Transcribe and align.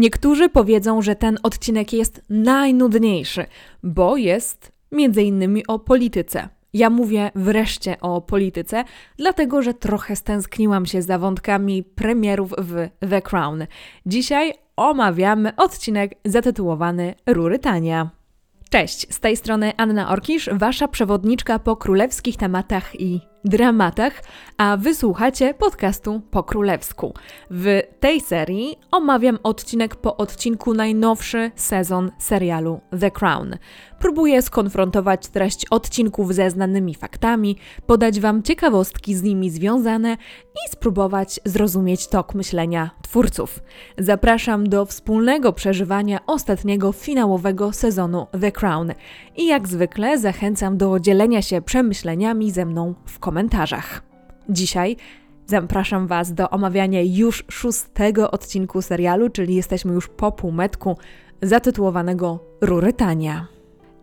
Niektórzy 0.00 0.48
powiedzą, 0.48 1.02
że 1.02 1.16
ten 1.16 1.38
odcinek 1.42 1.92
jest 1.92 2.22
najnudniejszy, 2.30 3.46
bo 3.82 4.16
jest 4.16 4.72
między 4.92 5.22
innymi 5.22 5.66
o 5.66 5.78
polityce. 5.78 6.48
Ja 6.72 6.90
mówię 6.90 7.30
wreszcie 7.34 8.00
o 8.00 8.20
polityce, 8.20 8.84
dlatego 9.16 9.62
że 9.62 9.74
trochę 9.74 10.16
stęskniłam 10.16 10.86
się 10.86 11.02
za 11.02 11.18
wątkami 11.18 11.82
premierów 11.82 12.54
w 12.58 12.88
The 13.10 13.22
Crown. 13.22 13.66
Dzisiaj 14.06 14.54
omawiamy 14.76 15.56
odcinek 15.56 16.14
zatytułowany 16.24 17.14
Rurytania. 17.26 18.10
Cześć, 18.70 19.14
z 19.14 19.20
tej 19.20 19.36
strony 19.36 19.72
Anna 19.76 20.10
Orkisz, 20.10 20.50
wasza 20.52 20.88
przewodniczka 20.88 21.58
po 21.58 21.76
królewskich 21.76 22.36
tematach 22.36 23.00
i 23.00 23.29
dramatach, 23.44 24.22
a 24.58 24.76
wysłuchacie 24.76 25.54
podcastu 25.54 26.20
po 26.30 26.42
królewsku. 26.42 27.14
W 27.50 27.80
tej 28.00 28.20
serii 28.20 28.76
omawiam 28.90 29.38
odcinek 29.42 29.96
po 29.96 30.16
odcinku 30.16 30.74
najnowszy 30.74 31.50
sezon 31.54 32.10
serialu 32.18 32.80
The 33.00 33.10
Crown. 33.10 33.56
Próbuję 33.98 34.42
skonfrontować 34.42 35.28
treść 35.28 35.66
odcinków 35.70 36.34
ze 36.34 36.50
znanymi 36.50 36.94
faktami, 36.94 37.56
podać 37.86 38.20
Wam 38.20 38.42
ciekawostki 38.42 39.14
z 39.14 39.22
nimi 39.22 39.50
związane 39.50 40.16
i 40.54 40.70
spróbować 40.70 41.40
zrozumieć 41.44 42.08
tok 42.08 42.34
myślenia 42.34 42.90
twórców. 43.02 43.62
Zapraszam 43.98 44.68
do 44.68 44.84
wspólnego 44.84 45.52
przeżywania 45.52 46.26
ostatniego 46.26 46.92
finałowego 46.92 47.72
sezonu 47.72 48.26
The 48.40 48.52
Crown 48.52 48.92
i 49.36 49.46
jak 49.46 49.68
zwykle 49.68 50.18
zachęcam 50.18 50.76
do 50.76 51.00
dzielenia 51.00 51.42
się 51.42 51.62
przemyśleniami 51.62 52.50
ze 52.50 52.66
mną 52.66 52.94
w 53.06 53.18
komentarzach. 53.18 53.29
Dzisiaj 54.48 54.96
zapraszam 55.46 56.06
Was 56.06 56.34
do 56.34 56.50
omawiania 56.50 57.00
już 57.02 57.44
szóstego 57.50 58.30
odcinku 58.30 58.82
serialu, 58.82 59.30
czyli 59.30 59.54
jesteśmy 59.54 59.92
już 59.92 60.08
po 60.08 60.32
półmetku 60.32 60.96
zatytułowanego 61.42 62.38
Rurytania. 62.60 63.46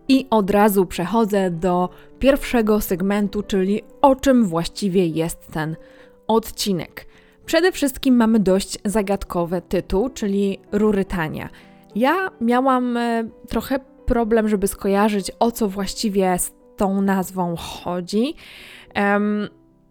I 0.08 0.26
od 0.30 0.50
razu 0.50 0.86
przechodzę 0.86 1.50
do 1.50 1.88
pierwszego 2.18 2.80
segmentu, 2.80 3.42
czyli 3.42 3.82
o 4.02 4.16
czym 4.16 4.44
właściwie 4.44 5.06
jest 5.06 5.46
ten 5.46 5.76
odcinek. 6.26 7.06
Przede 7.46 7.72
wszystkim 7.72 8.16
mamy 8.16 8.40
dość 8.40 8.78
zagadkowy 8.84 9.62
tytuł, 9.68 10.08
czyli 10.08 10.58
Rurytania. 10.72 11.48
Ja 11.94 12.30
miałam 12.40 12.96
e, 12.96 13.28
trochę 13.48 13.78
problem, 14.06 14.48
żeby 14.48 14.68
skojarzyć 14.68 15.30
o 15.38 15.50
co 15.50 15.68
właściwie 15.68 16.38
z 16.38 16.52
tą 16.76 17.02
nazwą 17.02 17.56
chodzi. 17.56 18.34
Um, 18.96 19.48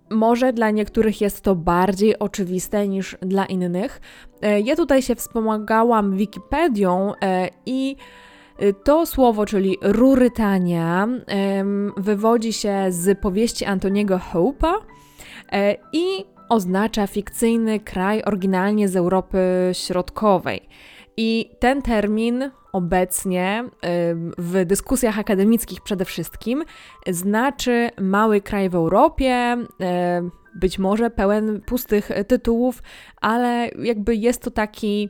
może 0.09 0.53
dla 0.53 0.71
niektórych 0.71 1.21
jest 1.21 1.41
to 1.41 1.55
bardziej 1.55 2.19
oczywiste 2.19 2.87
niż 2.87 3.17
dla 3.21 3.45
innych. 3.45 4.01
E, 4.41 4.61
ja 4.61 4.75
tutaj 4.75 5.01
się 5.01 5.15
wspomagałam 5.15 6.17
Wikipedią 6.17 7.13
e, 7.21 7.49
i 7.65 7.95
e, 8.59 8.73
to 8.73 9.05
słowo, 9.05 9.45
czyli 9.45 9.77
rurytania, 9.81 11.07
wywodzi 11.97 12.53
się 12.53 12.85
z 12.89 13.19
powieści 13.19 13.65
Antoniego 13.65 14.19
Hope'a 14.33 14.73
i 15.93 16.25
oznacza 16.49 17.07
fikcyjny 17.07 17.79
kraj 17.79 18.23
oryginalnie 18.23 18.89
z 18.89 18.95
Europy 18.95 19.39
Środkowej. 19.73 20.69
I 21.17 21.49
ten 21.59 21.81
termin 21.81 22.51
obecnie 22.77 23.63
w 24.37 24.65
dyskusjach 24.65 25.19
akademickich 25.19 25.81
przede 25.81 26.05
wszystkim 26.05 26.63
znaczy 27.07 27.89
mały 28.01 28.41
kraj 28.41 28.69
w 28.69 28.75
Europie, 28.75 29.57
być 30.55 30.79
może 30.79 31.09
pełen 31.09 31.61
pustych 31.61 32.11
tytułów, 32.27 32.83
ale 33.21 33.69
jakby 33.83 34.15
jest 34.15 34.41
to 34.41 34.51
taki 34.51 35.09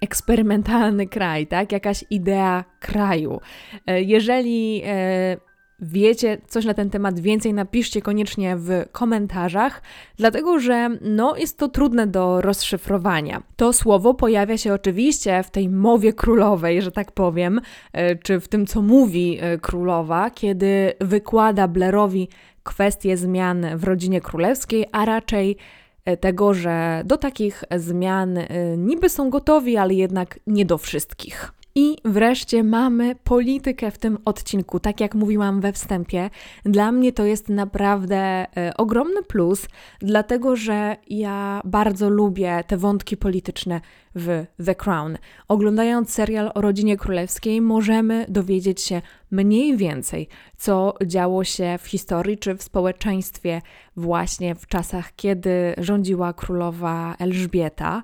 eksperymentalny 0.00 1.06
kraj, 1.06 1.46
tak? 1.46 1.72
Jakaś 1.72 2.04
idea 2.10 2.64
kraju. 2.80 3.40
E, 3.86 4.02
jeżeli 4.02 4.82
e, 4.84 5.36
wiecie 5.82 6.38
coś 6.48 6.64
na 6.64 6.74
ten 6.74 6.90
temat 6.90 7.20
więcej, 7.20 7.54
napiszcie 7.54 8.02
koniecznie 8.02 8.56
w 8.56 8.84
komentarzach, 8.92 9.82
dlatego 10.16 10.58
że 10.58 10.90
no, 11.00 11.36
jest 11.36 11.58
to 11.58 11.68
trudne 11.68 12.06
do 12.06 12.40
rozszyfrowania. 12.40 13.42
To 13.56 13.72
słowo 13.72 14.14
pojawia 14.14 14.58
się 14.58 14.74
oczywiście 14.74 15.42
w 15.42 15.50
tej 15.50 15.68
mowie 15.68 16.12
królowej, 16.12 16.82
że 16.82 16.92
tak 16.92 17.12
powiem, 17.12 17.60
e, 17.92 18.16
czy 18.16 18.40
w 18.40 18.48
tym, 18.48 18.66
co 18.66 18.82
mówi 18.82 19.38
e, 19.40 19.58
królowa, 19.58 20.30
kiedy 20.30 20.92
wykłada 21.00 21.68
Blairowi 21.68 22.28
kwestie 22.62 23.16
zmian 23.16 23.66
w 23.74 23.84
rodzinie 23.84 24.20
królewskiej, 24.20 24.86
a 24.92 25.04
raczej 25.04 25.56
e, 26.04 26.16
tego, 26.16 26.54
że 26.54 27.02
do 27.04 27.16
takich 27.16 27.64
zmian 27.76 28.38
niby 28.76 29.08
są 29.08 29.30
gotowi, 29.30 29.76
ale 29.76 29.94
jednak 29.94 30.40
nie 30.46 30.64
do 30.64 30.78
wszystkich. 30.78 31.59
I 31.74 31.96
wreszcie 32.04 32.64
mamy 32.64 33.14
politykę 33.14 33.90
w 33.90 33.98
tym 33.98 34.18
odcinku. 34.24 34.80
Tak 34.80 35.00
jak 35.00 35.14
mówiłam 35.14 35.60
we 35.60 35.72
wstępie, 35.72 36.30
dla 36.64 36.92
mnie 36.92 37.12
to 37.12 37.24
jest 37.24 37.48
naprawdę 37.48 38.16
e, 38.16 38.76
ogromny 38.76 39.22
plus, 39.22 39.66
dlatego 40.00 40.56
że 40.56 40.96
ja 41.10 41.60
bardzo 41.64 42.10
lubię 42.10 42.64
te 42.66 42.76
wątki 42.76 43.16
polityczne 43.16 43.80
w 44.14 44.46
The 44.64 44.74
Crown. 44.74 45.18
Oglądając 45.48 46.12
serial 46.12 46.50
o 46.54 46.60
rodzinie 46.60 46.96
królewskiej, 46.96 47.60
możemy 47.60 48.26
dowiedzieć 48.28 48.80
się 48.80 49.02
mniej 49.30 49.76
więcej, 49.76 50.28
co 50.56 50.94
działo 51.06 51.44
się 51.44 51.78
w 51.82 51.86
historii 51.86 52.38
czy 52.38 52.54
w 52.54 52.62
społeczeństwie 52.62 53.62
właśnie 53.96 54.54
w 54.54 54.66
czasach, 54.66 55.16
kiedy 55.16 55.74
rządziła 55.78 56.32
królowa 56.32 57.14
Elżbieta. 57.18 58.02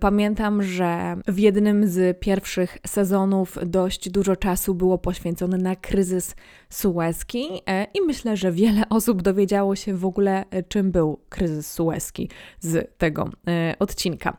Pamiętam, 0.00 0.62
że 0.62 1.16
w 1.26 1.38
jednym 1.38 1.88
z 1.88 2.20
pierwszych 2.20 2.78
sezonów 2.86 3.58
dość 3.66 4.10
dużo 4.10 4.36
czasu 4.36 4.74
było 4.74 4.98
poświęcone 4.98 5.58
na 5.58 5.76
kryzys 5.76 6.34
sueski 6.70 7.48
e, 7.66 7.86
i 7.94 8.00
myślę, 8.06 8.36
że 8.36 8.52
wiele 8.52 8.88
osób 8.98 9.22
dowiedziało 9.22 9.76
się 9.76 9.94
w 9.94 10.04
ogóle, 10.04 10.44
e, 10.50 10.62
czym 10.62 10.90
był 10.90 11.20
kryzys 11.28 11.72
sueski 11.72 12.28
z 12.60 12.98
tego 12.98 13.30
e, 13.48 13.74
odcinka. 13.78 14.36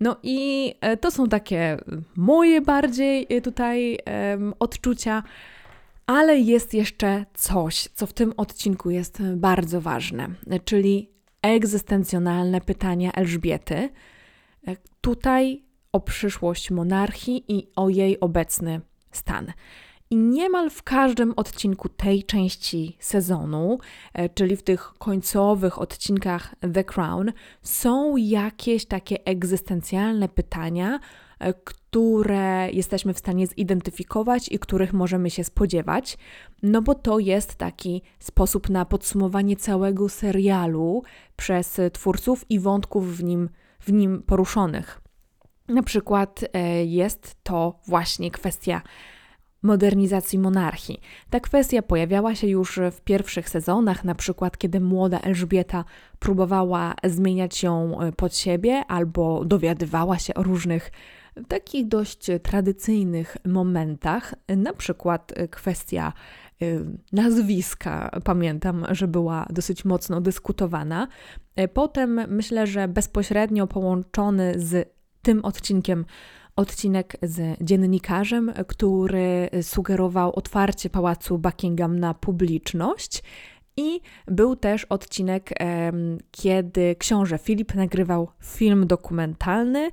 No 0.00 0.16
i 0.22 0.57
to 1.00 1.10
są 1.10 1.28
takie 1.28 1.78
moje 2.16 2.60
bardziej 2.60 3.26
tutaj 3.42 3.98
odczucia. 4.58 5.22
Ale 6.06 6.38
jest 6.38 6.74
jeszcze 6.74 7.24
coś, 7.34 7.88
co 7.94 8.06
w 8.06 8.12
tym 8.12 8.32
odcinku 8.36 8.90
jest 8.90 9.22
bardzo 9.36 9.80
ważne, 9.80 10.28
czyli 10.64 11.10
egzystencjonalne 11.42 12.60
pytania 12.60 13.12
Elżbiety. 13.12 13.88
Tutaj 15.00 15.62
o 15.92 16.00
przyszłość 16.00 16.70
monarchii 16.70 17.44
i 17.48 17.68
o 17.76 17.88
jej 17.88 18.20
obecny 18.20 18.80
stan. 19.10 19.52
I 20.10 20.16
niemal 20.16 20.70
w 20.70 20.82
każdym 20.82 21.32
odcinku 21.36 21.88
tej 21.88 22.24
części 22.24 22.96
sezonu, 23.00 23.78
e, 24.14 24.28
czyli 24.28 24.56
w 24.56 24.62
tych 24.62 24.92
końcowych 24.98 25.80
odcinkach 25.80 26.54
The 26.74 26.84
Crown, 26.84 27.32
są 27.62 28.16
jakieś 28.16 28.86
takie 28.86 29.24
egzystencjalne 29.24 30.28
pytania, 30.28 31.00
e, 31.38 31.54
które 31.54 32.70
jesteśmy 32.72 33.14
w 33.14 33.18
stanie 33.18 33.46
zidentyfikować 33.46 34.48
i 34.48 34.58
których 34.58 34.92
możemy 34.92 35.30
się 35.30 35.44
spodziewać, 35.44 36.18
no 36.62 36.82
bo 36.82 36.94
to 36.94 37.18
jest 37.18 37.54
taki 37.54 38.02
sposób 38.18 38.70
na 38.70 38.84
podsumowanie 38.84 39.56
całego 39.56 40.08
serialu 40.08 41.02
przez 41.36 41.80
twórców 41.92 42.50
i 42.50 42.58
wątków 42.60 43.16
w 43.16 43.24
nim, 43.24 43.48
w 43.80 43.92
nim 43.92 44.22
poruszonych. 44.22 45.00
Na 45.68 45.82
przykład 45.82 46.44
e, 46.52 46.84
jest 46.84 47.36
to 47.42 47.78
właśnie 47.86 48.30
kwestia 48.30 48.82
modernizacji 49.62 50.38
monarchii. 50.38 51.00
Ta 51.30 51.40
kwestia 51.40 51.82
pojawiała 51.82 52.34
się 52.34 52.46
już 52.46 52.80
w 52.92 53.00
pierwszych 53.00 53.48
sezonach, 53.48 54.04
na 54.04 54.14
przykład 54.14 54.58
kiedy 54.58 54.80
młoda 54.80 55.20
Elżbieta 55.20 55.84
próbowała 56.18 56.94
zmieniać 57.04 57.62
ją 57.62 58.00
e, 58.00 58.12
pod 58.12 58.36
siebie 58.36 58.82
albo 58.88 59.44
dowiadywała 59.44 60.18
się 60.18 60.34
o 60.34 60.42
różnych 60.42 60.90
takich 61.48 61.88
dość 61.88 62.26
tradycyjnych 62.42 63.36
momentach, 63.44 64.34
na 64.48 64.72
przykład 64.72 65.32
e, 65.36 65.48
kwestia 65.48 66.12
e, 66.62 66.66
nazwiska, 67.12 68.20
pamiętam, 68.24 68.86
że 68.90 69.08
była 69.08 69.46
dosyć 69.50 69.84
mocno 69.84 70.20
dyskutowana. 70.20 71.08
Potem 71.74 72.20
myślę, 72.28 72.66
że 72.66 72.88
bezpośrednio 72.88 73.66
połączony 73.66 74.54
z 74.56 74.92
tym 75.22 75.44
odcinkiem 75.44 76.04
odcinek 76.58 77.16
z 77.22 77.56
dziennikarzem, 77.60 78.52
który 78.68 79.48
sugerował 79.62 80.32
otwarcie 80.34 80.90
pałacu 80.90 81.38
Buckingham 81.38 81.98
na 81.98 82.14
publiczność. 82.14 83.22
I 83.76 84.00
był 84.26 84.56
też 84.56 84.84
odcinek, 84.84 85.50
kiedy 86.30 86.96
książę 86.98 87.38
Filip 87.38 87.74
nagrywał 87.74 88.28
film 88.42 88.86
dokumentalny, 88.86 89.90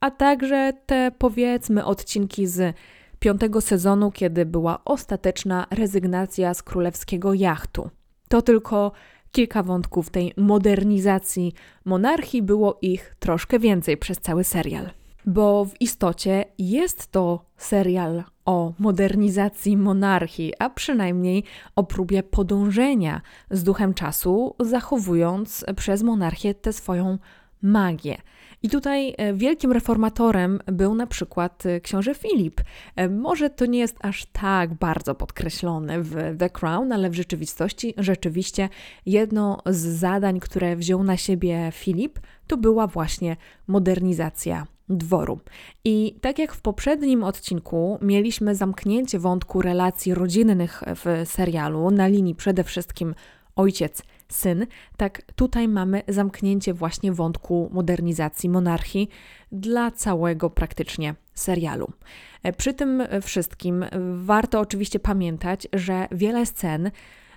a 0.00 0.10
także 0.10 0.72
te 0.86 1.12
powiedzmy 1.18 1.84
odcinki 1.84 2.46
z 2.46 2.76
piątego 3.18 3.60
sezonu, 3.60 4.10
kiedy 4.10 4.46
była 4.46 4.84
ostateczna 4.84 5.66
rezygnacja 5.70 6.54
z 6.54 6.62
królewskiego 6.62 7.34
jachtu. 7.34 7.90
To 8.28 8.42
tylko 8.42 8.92
kilka 9.32 9.62
wątków 9.62 10.10
tej 10.10 10.32
modernizacji 10.36 11.52
monarchii, 11.84 12.42
było 12.42 12.78
ich 12.82 13.16
troszkę 13.18 13.58
więcej 13.58 13.96
przez 13.96 14.18
cały 14.20 14.44
serial. 14.44 14.90
Bo 15.26 15.64
w 15.64 15.80
istocie 15.80 16.44
jest 16.58 17.12
to 17.12 17.44
serial 17.56 18.24
o 18.44 18.72
modernizacji 18.78 19.76
monarchii, 19.76 20.52
a 20.58 20.70
przynajmniej 20.70 21.44
o 21.76 21.84
próbie 21.84 22.22
podążenia 22.22 23.20
z 23.50 23.62
duchem 23.62 23.94
czasu, 23.94 24.54
zachowując 24.60 25.64
przez 25.76 26.02
monarchię 26.02 26.54
tę 26.54 26.72
swoją 26.72 27.18
magię. 27.62 28.16
I 28.62 28.68
tutaj 28.68 29.14
e, 29.16 29.34
wielkim 29.34 29.72
reformatorem 29.72 30.60
był 30.66 30.94
na 30.94 31.06
przykład 31.06 31.66
e, 31.66 31.80
książę 31.80 32.14
Filip. 32.14 32.60
E, 32.96 33.08
może 33.08 33.50
to 33.50 33.66
nie 33.66 33.78
jest 33.78 33.96
aż 34.00 34.26
tak 34.26 34.74
bardzo 34.74 35.14
podkreślone 35.14 36.02
w 36.02 36.36
The 36.38 36.50
Crown, 36.50 36.92
ale 36.92 37.10
w 37.10 37.14
rzeczywistości 37.14 37.94
rzeczywiście 37.96 38.68
jedno 39.06 39.58
z 39.66 39.78
zadań, 39.78 40.40
które 40.40 40.76
wziął 40.76 41.04
na 41.04 41.16
siebie 41.16 41.70
Filip, 41.72 42.18
to 42.46 42.56
była 42.56 42.86
właśnie 42.86 43.36
modernizacja 43.66 44.66
dworu. 44.88 45.40
I 45.84 46.14
tak 46.20 46.38
jak 46.38 46.54
w 46.54 46.60
poprzednim 46.60 47.24
odcinku 47.24 47.98
mieliśmy 48.02 48.54
zamknięcie 48.54 49.18
wątku 49.18 49.62
relacji 49.62 50.14
rodzinnych 50.14 50.82
w 50.86 51.22
serialu 51.28 51.90
na 51.90 52.06
linii 52.06 52.34
przede 52.34 52.64
wszystkim 52.64 53.14
ojciec 53.56 54.02
syn, 54.28 54.66
tak 54.96 55.22
tutaj 55.36 55.68
mamy 55.68 56.02
zamknięcie 56.08 56.74
właśnie 56.74 57.12
wątku 57.12 57.70
modernizacji 57.72 58.48
monarchii 58.48 59.08
dla 59.52 59.90
całego 59.90 60.50
praktycznie 60.50 61.14
serialu. 61.34 61.92
E, 62.42 62.52
przy 62.52 62.74
tym 62.74 63.02
wszystkim 63.22 63.84
warto 64.14 64.60
oczywiście 64.60 65.00
pamiętać, 65.00 65.68
że 65.72 66.08
wiele 66.12 66.46
scen 66.46 66.90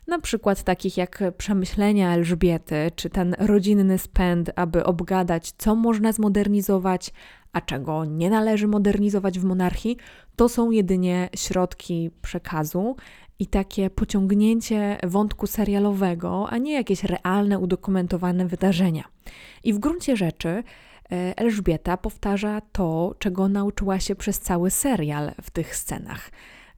na 0.08 0.20
przykład 0.20 0.64
takich 0.64 0.98
jak 0.98 1.24
przemyślenia 1.38 2.14
Elżbiety, 2.14 2.92
czy 2.96 3.10
ten 3.10 3.36
rodzinny 3.40 3.98
spęd, 3.98 4.52
aby 4.56 4.84
obgadać, 4.84 5.54
co 5.58 5.76
można 5.76 6.12
zmodernizować, 6.12 7.14
a 7.54 7.62
czego 7.62 8.06
nie 8.06 8.30
należy 8.30 8.68
modernizować 8.68 9.40
w 9.40 9.44
monarchii, 9.44 9.98
to 10.36 10.50
są 10.50 10.72
jedynie 10.72 11.30
środki 11.36 12.12
przekazu 12.22 12.96
i 13.40 13.48
takie 13.48 13.90
pociągnięcie 13.90 14.98
wątku 15.04 15.48
serialowego, 15.48 16.48
a 16.50 16.58
nie 16.58 16.74
jakieś 16.74 17.04
realne, 17.04 17.60
udokumentowane 17.60 18.46
wydarzenia. 18.46 19.04
I 19.64 19.74
w 19.74 19.80
gruncie 19.80 20.18
rzeczy 20.18 20.50
e, 20.50 20.64
Elżbieta 21.38 21.98
powtarza 21.98 22.62
to, 22.72 23.16
czego 23.20 23.48
nauczyła 23.48 24.00
się 24.00 24.16
przez 24.16 24.40
cały 24.40 24.72
serial 24.72 25.32
w 25.42 25.52
tych 25.52 25.76
scenach. 25.76 26.32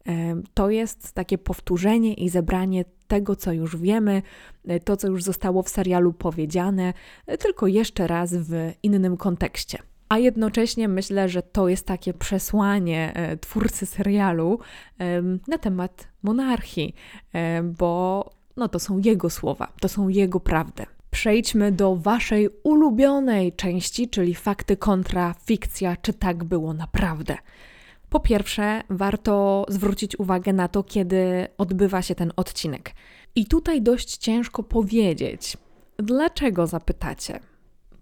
E, 0.07 0.41
to 0.53 0.69
jest 0.69 1.11
takie 1.13 1.37
powtórzenie 1.37 2.13
i 2.13 2.29
zebranie 2.29 2.85
tego, 3.07 3.35
co 3.35 3.51
już 3.51 3.77
wiemy, 3.77 4.21
e, 4.67 4.79
to, 4.79 4.97
co 4.97 5.07
już 5.07 5.23
zostało 5.23 5.63
w 5.63 5.69
serialu 5.69 6.13
powiedziane, 6.13 6.93
tylko 7.39 7.67
jeszcze 7.67 8.07
raz 8.07 8.33
w 8.33 8.71
innym 8.83 9.17
kontekście. 9.17 9.77
A 10.09 10.17
jednocześnie 10.17 10.87
myślę, 10.87 11.29
że 11.29 11.41
to 11.41 11.69
jest 11.69 11.85
takie 11.85 12.13
przesłanie 12.13 13.11
e, 13.15 13.37
twórcy 13.37 13.85
serialu 13.85 14.59
na 15.47 15.57
temat 15.57 16.07
monarchii, 16.23 16.95
bo 17.63 18.25
no 18.57 18.67
to 18.67 18.79
są 18.79 18.97
jego 18.97 19.29
słowa, 19.29 19.73
to 19.81 19.89
są 19.89 20.07
jego 20.07 20.39
prawdy. 20.39 20.85
Przejdźmy 21.11 21.71
do 21.71 21.95
waszej 21.95 22.49
ulubionej 22.63 23.53
części, 23.53 24.09
czyli 24.09 24.35
fakty 24.35 24.77
kontra 24.77 25.35
fikcja, 25.45 25.97
czy 26.01 26.13
tak 26.13 26.43
było 26.43 26.73
naprawdę. 26.73 27.37
Po 28.09 28.19
pierwsze, 28.19 28.83
warto 28.89 29.65
zwrócić 29.69 30.19
uwagę 30.19 30.53
na 30.53 30.67
to, 30.67 30.83
kiedy 30.83 31.47
odbywa 31.57 32.01
się 32.01 32.15
ten 32.15 32.31
odcinek. 32.35 32.91
I 33.35 33.45
tutaj 33.45 33.81
dość 33.81 34.17
ciężko 34.17 34.63
powiedzieć. 34.63 35.57
Dlaczego 35.97 36.67
zapytacie? 36.67 37.39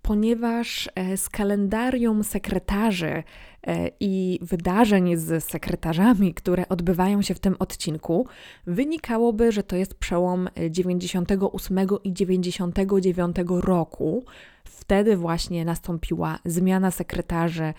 ponieważ 0.07 0.89
e, 0.95 1.17
z 1.17 1.29
kalendarium 1.29 2.23
sekretarzy 2.23 3.23
e, 3.67 3.89
i 3.99 4.39
wydarzeń 4.41 5.17
z 5.17 5.43
sekretarzami, 5.43 6.33
które 6.33 6.69
odbywają 6.69 7.21
się 7.21 7.33
w 7.33 7.39
tym 7.39 7.55
odcinku, 7.59 8.27
wynikałoby, 8.67 9.51
że 9.51 9.63
to 9.63 9.75
jest 9.75 9.95
przełom 9.95 10.49
98 10.69 11.79
i 12.03 12.13
99 12.13 13.35
roku. 13.49 14.23
Wtedy 14.63 15.17
właśnie 15.17 15.65
nastąpiła 15.65 16.39
zmiana 16.45 16.91
sekretarzy 16.91 17.63
e, 17.63 17.73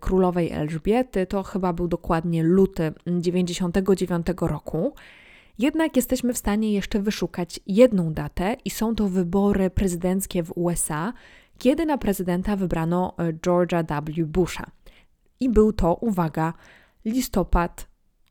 królowej 0.00 0.52
Elżbiety. 0.52 1.26
To 1.26 1.42
chyba 1.42 1.72
był 1.72 1.88
dokładnie 1.88 2.42
luty 2.42 2.92
99 3.06 4.26
roku. 4.40 4.94
Jednak 5.58 5.96
jesteśmy 5.96 6.32
w 6.32 6.38
stanie 6.38 6.72
jeszcze 6.72 7.00
wyszukać 7.00 7.60
jedną 7.66 8.12
datę 8.12 8.56
i 8.64 8.70
są 8.70 8.94
to 8.94 9.08
wybory 9.08 9.70
prezydenckie 9.70 10.42
w 10.42 10.52
USA 10.56 11.12
kiedy 11.58 11.86
na 11.86 11.98
prezydenta 11.98 12.56
wybrano 12.56 13.14
e, 13.18 13.32
George'a 13.32 14.02
W. 14.02 14.26
Busha. 14.26 14.66
I 15.40 15.48
był 15.48 15.72
to, 15.72 15.94
uwaga, 15.94 16.52
listopad 17.04 17.88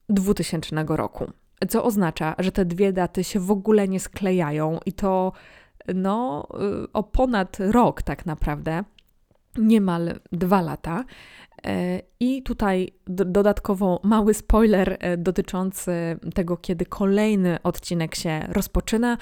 2000 0.10 0.86
roku. 0.88 1.32
Co 1.70 1.84
oznacza, 1.84 2.36
że 2.40 2.52
te 2.52 2.66
dwie 2.66 2.94
daty 2.94 3.24
się 3.24 3.40
w 3.40 3.52
ogóle 3.52 3.88
nie 3.88 4.00
sklejają 4.00 4.80
i 4.86 4.94
to 4.94 5.32
no, 5.96 6.48
e, 6.54 6.94
o 6.94 7.04
ponad 7.04 7.58
rok 7.60 8.02
tak 8.02 8.26
naprawdę, 8.26 8.84
niemal 9.58 10.20
dwa 10.32 10.62
lata. 10.62 11.06
E, 11.66 12.02
I 12.20 12.44
tutaj 12.44 12.90
dodatkowo 13.08 14.00
mały 14.04 14.34
spoiler 14.34 14.98
dotyczący 15.18 15.92
tego, 16.36 16.58
kiedy 16.58 16.86
kolejny 16.86 17.62
odcinek 17.64 18.16
się 18.16 18.40
rozpoczyna. 18.50 19.18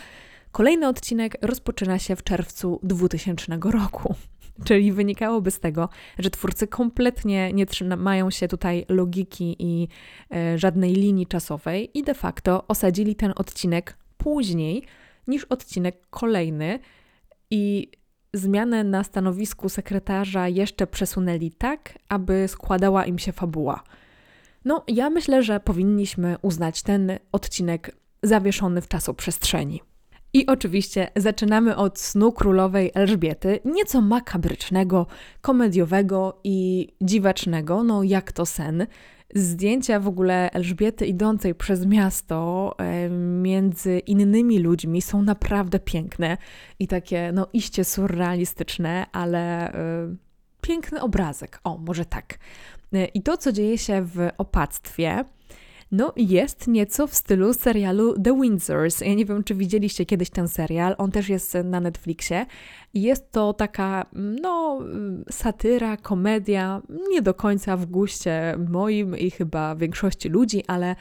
Kolejny 0.51 0.87
odcinek 0.87 1.37
rozpoczyna 1.41 1.99
się 1.99 2.15
w 2.15 2.23
czerwcu 2.23 2.79
2000 2.83 3.57
roku. 3.63 4.15
Czyli 4.65 4.91
wynikałoby 4.91 5.51
z 5.51 5.59
tego, 5.59 5.89
że 6.19 6.29
twórcy 6.29 6.67
kompletnie 6.67 7.53
nie 7.53 7.65
trzymają 7.65 8.31
się 8.31 8.47
tutaj 8.47 8.85
logiki 8.89 9.55
i 9.59 9.87
e, 10.31 10.57
żadnej 10.57 10.93
linii 10.93 11.27
czasowej 11.27 11.97
i 11.97 12.03
de 12.03 12.13
facto 12.13 12.67
osadzili 12.67 13.15
ten 13.15 13.33
odcinek 13.35 13.97
później 14.17 14.83
niż 15.27 15.43
odcinek 15.43 16.09
kolejny 16.09 16.79
i 17.51 17.91
zmianę 18.33 18.83
na 18.83 19.03
stanowisku 19.03 19.69
sekretarza 19.69 20.47
jeszcze 20.47 20.87
przesunęli 20.87 21.51
tak, 21.51 21.99
aby 22.09 22.47
składała 22.47 23.05
im 23.05 23.19
się 23.19 23.31
fabuła. 23.31 23.83
No, 24.65 24.83
ja 24.87 25.09
myślę, 25.09 25.43
że 25.43 25.59
powinniśmy 25.59 26.37
uznać 26.41 26.83
ten 26.83 27.11
odcinek 27.31 27.95
zawieszony 28.23 28.81
w 28.81 28.87
czasoprzestrzeni. 28.87 29.81
I 30.33 30.45
oczywiście 30.45 31.07
zaczynamy 31.15 31.75
od 31.75 31.99
snu 31.99 32.31
królowej 32.31 32.91
Elżbiety, 32.93 33.59
nieco 33.65 34.01
makabrycznego, 34.01 35.07
komediowego 35.41 36.39
i 36.43 36.87
dziwacznego, 37.01 37.83
no 37.83 38.03
jak 38.03 38.31
to 38.31 38.45
sen. 38.45 38.87
Zdjęcia 39.35 39.99
w 39.99 40.07
ogóle 40.07 40.51
Elżbiety 40.51 41.05
idącej 41.05 41.55
przez 41.55 41.85
miasto 41.85 42.75
e, 42.77 43.09
między 43.09 43.99
innymi 43.99 44.59
ludźmi 44.59 45.01
są 45.01 45.21
naprawdę 45.21 45.79
piękne 45.79 46.37
i 46.79 46.87
takie, 46.87 47.31
no 47.33 47.47
iście 47.53 47.83
surrealistyczne, 47.83 49.05
ale 49.11 49.73
e, 49.73 50.15
piękny 50.61 51.01
obrazek. 51.01 51.59
O, 51.63 51.77
może 51.77 52.05
tak. 52.05 52.39
E, 52.93 53.05
I 53.05 53.21
to, 53.21 53.37
co 53.37 53.51
dzieje 53.51 53.77
się 53.77 54.01
w 54.01 54.29
opactwie, 54.37 55.25
no, 55.91 56.13
jest 56.15 56.67
nieco 56.67 57.07
w 57.07 57.15
stylu 57.15 57.53
serialu 57.53 58.19
The 58.21 58.41
Windsors. 58.41 59.01
Ja 59.01 59.13
nie 59.13 59.25
wiem, 59.25 59.43
czy 59.43 59.55
widzieliście 59.55 60.05
kiedyś 60.05 60.29
ten 60.29 60.47
serial. 60.47 60.95
On 60.97 61.11
też 61.11 61.29
jest 61.29 61.57
na 61.63 61.79
Netflixie. 61.79 62.45
Jest 62.93 63.31
to 63.31 63.53
taka, 63.53 64.05
no, 64.41 64.79
satyra, 65.29 65.97
komedia, 65.97 66.81
nie 67.09 67.21
do 67.21 67.33
końca 67.33 67.77
w 67.77 67.85
guście 67.85 68.55
moim 68.69 69.17
i 69.17 69.31
chyba 69.31 69.75
większości 69.75 70.29
ludzi, 70.29 70.63
ale 70.67 70.95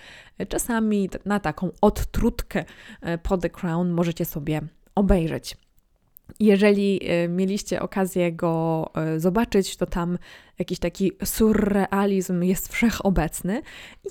czasami 0.49 1.11
na 1.25 1.41
taką 1.41 1.71
odtrutkę 1.81 2.65
e, 3.01 3.19
po 3.19 3.39
The 3.39 3.51
Crown 3.51 3.91
możecie 3.91 4.25
sobie 4.25 4.61
obejrzeć. 4.95 5.57
Jeżeli 6.41 7.01
e, 7.03 7.29
mieliście 7.29 7.83
okazję 7.83 8.33
go 8.33 8.91
e, 8.95 9.21
zobaczyć, 9.21 9.77
to 9.77 9.87
tam 9.87 10.19
jakiś 10.59 10.79
taki 10.79 11.13
surrealizm 11.25 12.43
jest 12.43 12.73
wszechobecny 12.73 13.63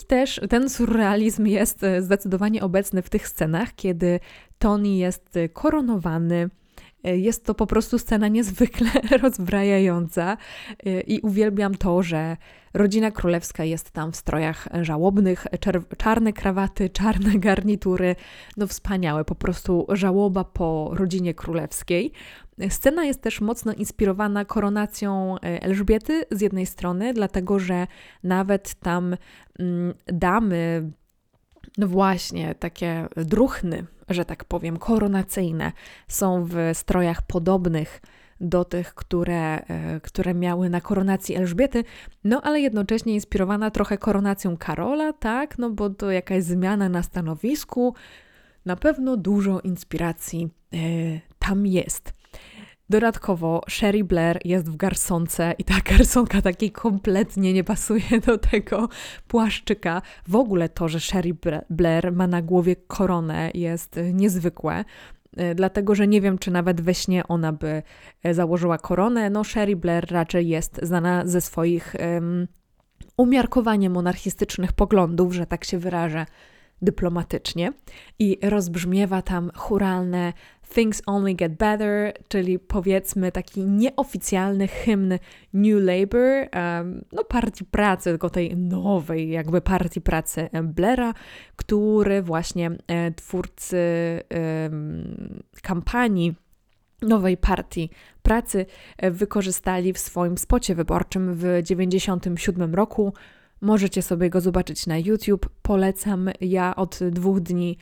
i 0.02 0.06
też 0.06 0.42
ten 0.50 0.70
surrealizm 0.70 1.46
jest 1.46 1.84
e, 1.84 2.02
zdecydowanie 2.02 2.64
obecny 2.64 3.02
w 3.02 3.10
tych 3.10 3.28
scenach, 3.28 3.76
kiedy 3.76 4.20
Tony 4.60 4.90
jest 4.90 5.36
koronowany. 5.54 6.50
Jest 7.04 7.46
to 7.46 7.56
po 7.56 7.68
prostu 7.68 8.00
scena 8.00 8.28
niezwykle 8.28 8.90
rozbrajająca 9.24 10.38
i 11.08 11.20
uwielbiam 11.22 11.76
to, 11.76 12.04
że 12.04 12.38
Rodzina 12.74 13.12
królewska 13.12 13.64
jest 13.64 13.92
tam 13.92 14.12
w 14.12 14.16
strojach 14.16 14.68
żałobnych, 14.82 15.48
czarne 15.98 16.34
krawaty, 16.34 16.90
czarne 17.00 17.40
garnitury, 17.40 18.16
no 18.58 18.68
wspaniałe, 18.68 19.26
po 19.26 19.36
prostu 19.36 19.88
żałoba 19.90 20.44
po 20.44 20.92
rodzinie 20.94 21.34
królewskiej. 21.34 22.12
Scena 22.70 23.06
jest 23.06 23.22
też 23.22 23.42
mocno 23.42 23.74
inspirowana 23.74 24.46
koronacją 24.46 25.36
e, 25.36 25.64
Elżbiety 25.64 26.24
z 26.32 26.42
jednej 26.42 26.66
strony, 26.66 27.14
dlatego 27.14 27.60
że 27.60 27.88
nawet 28.24 28.76
tam 28.76 29.16
mm, 29.60 29.94
damy 30.08 30.92
no 31.78 31.88
właśnie, 31.88 32.56
takie 32.56 33.08
druchny 33.16 33.86
że 34.10 34.26
tak 34.26 34.46
powiem, 34.46 34.78
koronacyjne, 34.78 35.72
są 36.08 36.46
w 36.46 36.56
strojach 36.74 37.22
podobnych 37.22 38.02
do 38.42 38.66
tych, 38.66 38.94
które, 38.94 39.56
e, 39.56 40.00
które 40.00 40.34
miały 40.34 40.70
na 40.70 40.82
koronacji 40.82 41.36
Elżbiety, 41.36 41.84
no 42.24 42.42
ale 42.42 42.62
jednocześnie 42.62 43.14
inspirowana 43.14 43.72
trochę 43.72 43.98
koronacją 43.98 44.58
Karola, 44.58 45.14
tak, 45.14 45.58
no 45.58 45.70
bo 45.70 45.90
to 45.90 46.12
jakaś 46.12 46.44
zmiana 46.44 46.90
na 46.90 47.04
stanowisku, 47.04 47.96
na 48.66 48.76
pewno 48.76 49.18
dużo 49.18 49.60
inspiracji 49.60 50.50
e, 50.74 50.78
tam 51.40 51.68
jest. 51.68 52.19
Dodatkowo 52.90 53.62
Sherry 53.68 54.04
Blair 54.04 54.40
jest 54.46 54.70
w 54.70 54.76
garsonce 54.76 55.54
i 55.58 55.64
ta 55.64 55.76
garsonka 55.92 56.42
takiej 56.42 56.72
kompletnie 56.72 57.54
nie 57.54 57.64
pasuje 57.64 58.20
do 58.26 58.38
tego 58.38 58.90
płaszczyka. 59.28 60.02
W 60.28 60.36
ogóle 60.36 60.70
to, 60.70 60.88
że 60.88 61.00
Sherry 61.00 61.36
Blair 61.70 62.14
ma 62.14 62.28
na 62.28 62.42
głowie 62.42 62.76
koronę 62.76 63.52
jest 63.54 64.00
niezwykłe. 64.14 64.86
E, 65.38 65.56
dlatego 65.56 65.96
że 65.96 66.08
nie 66.08 66.22
wiem, 66.22 66.38
czy 66.38 66.52
nawet 66.52 66.82
we 66.82 66.94
śnie 66.94 67.28
ona 67.28 67.54
by 67.54 67.84
e, 68.24 68.34
założyła 68.34 68.78
koronę. 68.78 69.30
No, 69.30 69.44
Sherry 69.44 69.76
Blair 69.76 70.12
raczej 70.12 70.48
jest 70.48 70.80
znana 70.84 71.26
ze 71.26 71.42
swoich 71.42 71.96
um, 72.00 72.48
umiarkowanie 73.18 73.90
monarchistycznych 73.90 74.74
poglądów, 74.74 75.34
że 75.34 75.46
tak 75.46 75.66
się 75.66 75.78
wyrażę 75.78 76.26
dyplomatycznie 76.82 77.74
i 78.20 78.38
rozbrzmiewa 78.44 79.22
tam 79.22 79.52
churalne 79.56 80.34
Things 80.74 81.02
Only 81.06 81.36
Get 81.36 81.54
Better, 81.54 82.14
czyli 82.28 82.60
powiedzmy 82.60 83.32
taki 83.32 83.66
nieoficjalny 83.66 84.68
hymn 84.68 85.14
New 85.54 85.78
Labour, 85.82 86.50
no 87.12 87.24
partii 87.24 87.66
pracy, 87.66 88.10
tylko 88.10 88.30
tej 88.30 88.58
nowej 88.58 89.30
jakby 89.30 89.62
partii 89.62 90.02
pracy 90.02 90.50
Blaira, 90.64 91.14
który 91.56 92.22
właśnie 92.22 92.72
e, 92.88 93.12
twórcy 93.12 93.78
kampanii 95.62 96.36
nowej 97.02 97.38
partii 97.38 97.90
pracy 98.22 98.66
e, 98.98 99.12
wykorzystali 99.12 99.94
w 99.94 100.00
swoim 100.00 100.38
spocie 100.38 100.76
wyborczym 100.76 101.34
w 101.34 101.40
1997 101.40 102.76
roku 102.76 103.14
Możecie 103.62 104.02
sobie 104.02 104.30
go 104.30 104.42
zobaczyć 104.42 104.88
na 104.88 104.98
YouTube. 104.98 105.50
Polecam. 105.62 106.30
Ja 106.42 106.76
od 106.76 107.00
dwóch 107.12 107.40
dni 107.40 107.78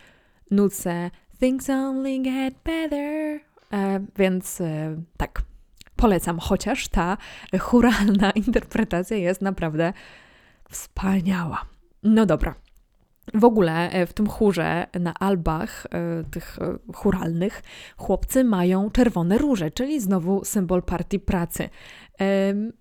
nucę 0.51 1.11
Things 1.39 1.69
Only 1.69 2.21
Get 2.21 2.53
Better. 2.63 3.39
E, 3.73 3.99
więc 4.17 4.61
e, 4.61 4.95
tak, 5.17 5.41
polecam, 5.95 6.39
chociaż 6.39 6.87
ta 6.87 7.17
churalna 7.59 8.31
interpretacja 8.45 9.17
jest 9.17 9.41
naprawdę 9.41 9.93
wspaniała. 10.69 11.65
No 12.03 12.25
dobra. 12.25 12.55
W 13.33 13.43
ogóle 13.43 13.91
e, 13.91 14.05
w 14.05 14.13
tym 14.13 14.27
chórze 14.27 14.87
na 14.99 15.13
albach 15.13 15.85
e, 15.85 16.23
tych 16.31 16.59
e, 16.61 16.93
churalnych 16.93 17.63
chłopcy 17.97 18.43
mają 18.43 18.91
czerwone 18.91 19.37
róże, 19.37 19.71
czyli 19.71 19.99
znowu 19.99 20.45
symbol 20.45 20.83
partii 20.83 21.19
pracy. 21.19 21.69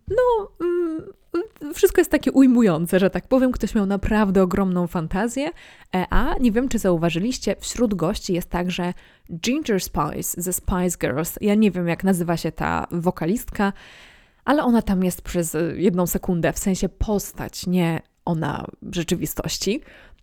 No, 0.08 0.50
mm, 0.60 1.02
wszystko 1.74 2.00
jest 2.00 2.10
takie 2.10 2.32
ujmujące, 2.32 2.98
że 2.98 3.10
tak 3.10 3.28
powiem. 3.28 3.52
Ktoś 3.52 3.74
miał 3.74 3.86
naprawdę 3.86 4.42
ogromną 4.42 4.86
fantazję. 4.86 5.50
A 6.10 6.34
nie 6.40 6.52
wiem, 6.52 6.68
czy 6.68 6.78
zauważyliście, 6.78 7.56
wśród 7.60 7.94
gości 7.94 8.32
jest 8.34 8.50
także 8.50 8.94
Ginger 9.40 9.80
Spice 9.80 10.42
ze 10.42 10.52
Spice 10.52 10.98
Girls. 11.00 11.38
Ja 11.40 11.54
nie 11.54 11.70
wiem, 11.70 11.88
jak 11.88 12.04
nazywa 12.04 12.36
się 12.36 12.52
ta 12.52 12.86
wokalistka, 12.90 13.72
ale 14.44 14.62
ona 14.62 14.82
tam 14.82 15.04
jest 15.04 15.22
przez 15.22 15.56
jedną 15.74 16.06
sekundę, 16.06 16.52
w 16.52 16.58
sensie 16.58 16.88
postać, 16.88 17.66
nie 17.66 18.00
ona 18.24 18.66
w 18.82 18.94
rzeczywistości. 18.94 19.80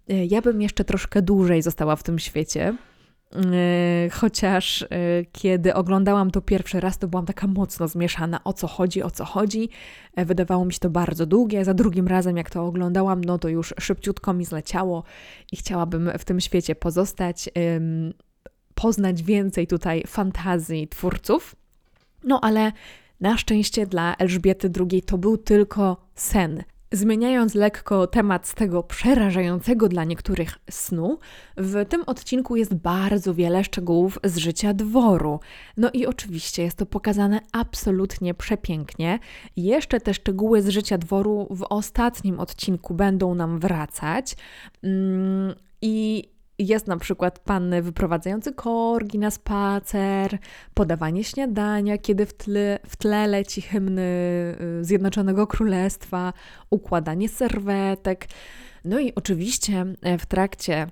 Ja 0.08 0.42
bym 0.42 0.62
jeszcze 0.62 0.84
troszkę 0.84 1.22
dłużej 1.22 1.62
została 1.62 1.96
w 1.96 2.04
tym 2.04 2.20
świecie, 2.20 2.74
E, 3.36 4.10
chociaż 4.10 4.82
e, 4.82 4.88
kiedy 5.32 5.74
oglądałam 5.74 6.32
to 6.32 6.42
pierwszy 6.42 6.80
raz, 6.80 6.98
to 6.98 7.08
byłam 7.08 7.26
taka 7.26 7.48
mocno 7.48 7.88
zmieszana, 7.88 8.44
o 8.44 8.54
co 8.54 8.68
chodzi, 8.68 9.04
o 9.04 9.12
co 9.12 9.26
chodzi. 9.26 9.70
E, 10.16 10.26
wydawało 10.26 10.66
mi 10.66 10.74
się 10.74 10.80
to 10.80 10.90
bardzo 10.90 11.26
długie. 11.26 11.66
Za 11.66 11.74
drugim 11.74 12.08
razem, 12.08 12.38
jak 12.38 12.50
to 12.50 12.66
oglądałam, 12.66 13.24
no 13.24 13.38
to 13.40 13.50
już 13.50 13.74
szybciutko 13.80 14.34
mi 14.34 14.46
zleciało 14.46 15.04
i 15.52 15.58
chciałabym 15.58 16.12
w 16.20 16.26
tym 16.26 16.42
świecie 16.42 16.76
pozostać, 16.76 17.50
poznać 18.76 19.24
więcej 19.24 19.68
tutaj 19.68 20.04
fantazji 20.08 20.88
twórców. 20.88 21.56
No 22.24 22.40
ale 22.42 22.72
na 23.22 23.38
szczęście 23.38 23.86
dla 23.88 24.16
Elżbiety 24.16 24.72
II 24.92 25.02
to 25.02 25.18
był 25.18 25.38
tylko 25.38 25.98
sen. 26.16 26.64
Zmieniając 26.94 27.56
lekko 27.56 28.08
temat 28.08 28.48
z 28.48 28.54
tego 28.54 28.84
przerażającego 28.84 29.90
dla 29.90 30.04
niektórych 30.04 30.60
snu, 30.70 31.20
w 31.58 31.86
tym 31.90 32.04
odcinku 32.06 32.56
jest 32.56 32.74
bardzo 32.74 33.34
wiele 33.34 33.64
szczegółów 33.64 34.20
z 34.24 34.38
życia 34.38 34.74
dworu. 34.74 35.40
No 35.78 35.90
i 35.94 36.06
oczywiście 36.06 36.64
jest 36.64 36.78
to 36.78 36.86
pokazane 36.86 37.40
absolutnie 37.52 38.34
przepięknie. 38.34 39.20
Jeszcze 39.56 40.00
te 40.00 40.14
szczegóły 40.14 40.62
z 40.62 40.70
życia 40.70 40.98
dworu 40.98 41.48
w 41.50 41.66
ostatnim 41.70 42.40
odcinku 42.40 42.94
będą 42.94 43.36
nam 43.36 43.60
wracać. 43.60 44.36
Mm, 44.84 45.56
I 45.82 46.24
jest 46.60 46.88
na 46.88 46.98
przykład 46.98 47.40
pan 47.40 47.82
wyprowadzający 47.82 48.54
korgi 48.54 49.20
na 49.20 49.32
spacer, 49.32 50.38
podawanie 50.74 51.24
śniadania, 51.24 51.98
kiedy 51.98 52.26
w 52.26 52.34
tle, 52.34 52.80
w 52.88 52.96
tle 52.96 53.28
leci 53.28 53.62
hymny 53.62 54.02
y, 54.82 54.86
Zjednoczonego 54.86 55.48
Królestwa, 55.48 56.34
układanie 56.70 57.30
serwetek. 57.30 58.28
No 58.86 59.00
i 59.00 59.16
oczywiście 59.16 59.86
e, 60.02 60.18
w 60.18 60.26
trakcie 60.26 60.88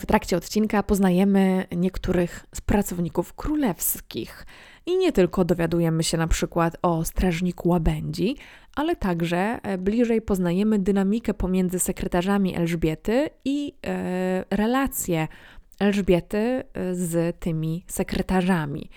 w 0.00 0.06
trakcie 0.06 0.36
odcinka 0.36 0.82
poznajemy 0.82 1.66
niektórych 1.76 2.46
z 2.54 2.60
pracowników 2.60 3.34
królewskich. 3.34 4.46
I 4.86 4.96
nie 4.98 5.12
tylko 5.12 5.44
dowiadujemy 5.44 6.02
się 6.02 6.18
na 6.18 6.26
przykład 6.28 6.76
o 6.82 7.04
strażniku 7.04 7.68
łabędzi, 7.68 8.36
ale 8.76 8.96
także 8.96 9.60
e, 9.62 9.78
bliżej 9.78 10.22
poznajemy 10.22 10.78
dynamikę 10.78 11.34
pomiędzy 11.34 11.78
sekretarzami 11.78 12.56
Elżbiety 12.56 13.30
i 13.44 13.74
e, 13.86 14.44
relacje 14.50 15.28
Elżbiety 15.80 16.38
e, 16.38 16.64
z 16.94 17.40
tymi 17.40 17.84
sekretarzami. 17.86 18.90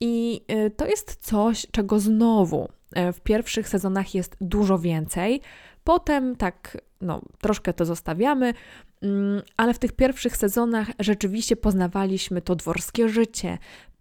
I 0.00 0.40
e, 0.48 0.70
to 0.70 0.86
jest 0.86 1.16
coś, 1.16 1.66
czego 1.70 2.00
znowu 2.00 2.68
w 3.12 3.20
pierwszych 3.20 3.68
sezonach 3.68 4.14
jest 4.14 4.36
dużo 4.40 4.78
więcej. 4.78 5.40
Potem 5.84 6.36
tak, 6.36 6.78
no, 7.00 7.20
troszkę 7.40 7.72
to 7.72 7.84
zostawiamy, 7.84 8.54
mm, 9.02 9.42
ale 9.56 9.74
w 9.74 9.78
tych 9.78 9.92
pierwszych 9.92 10.36
sezonach 10.36 10.88
rzeczywiście 10.98 11.56
poznawaliśmy 11.56 12.42
to 12.42 12.54
dworskie 12.54 13.08
życie. 13.08 13.58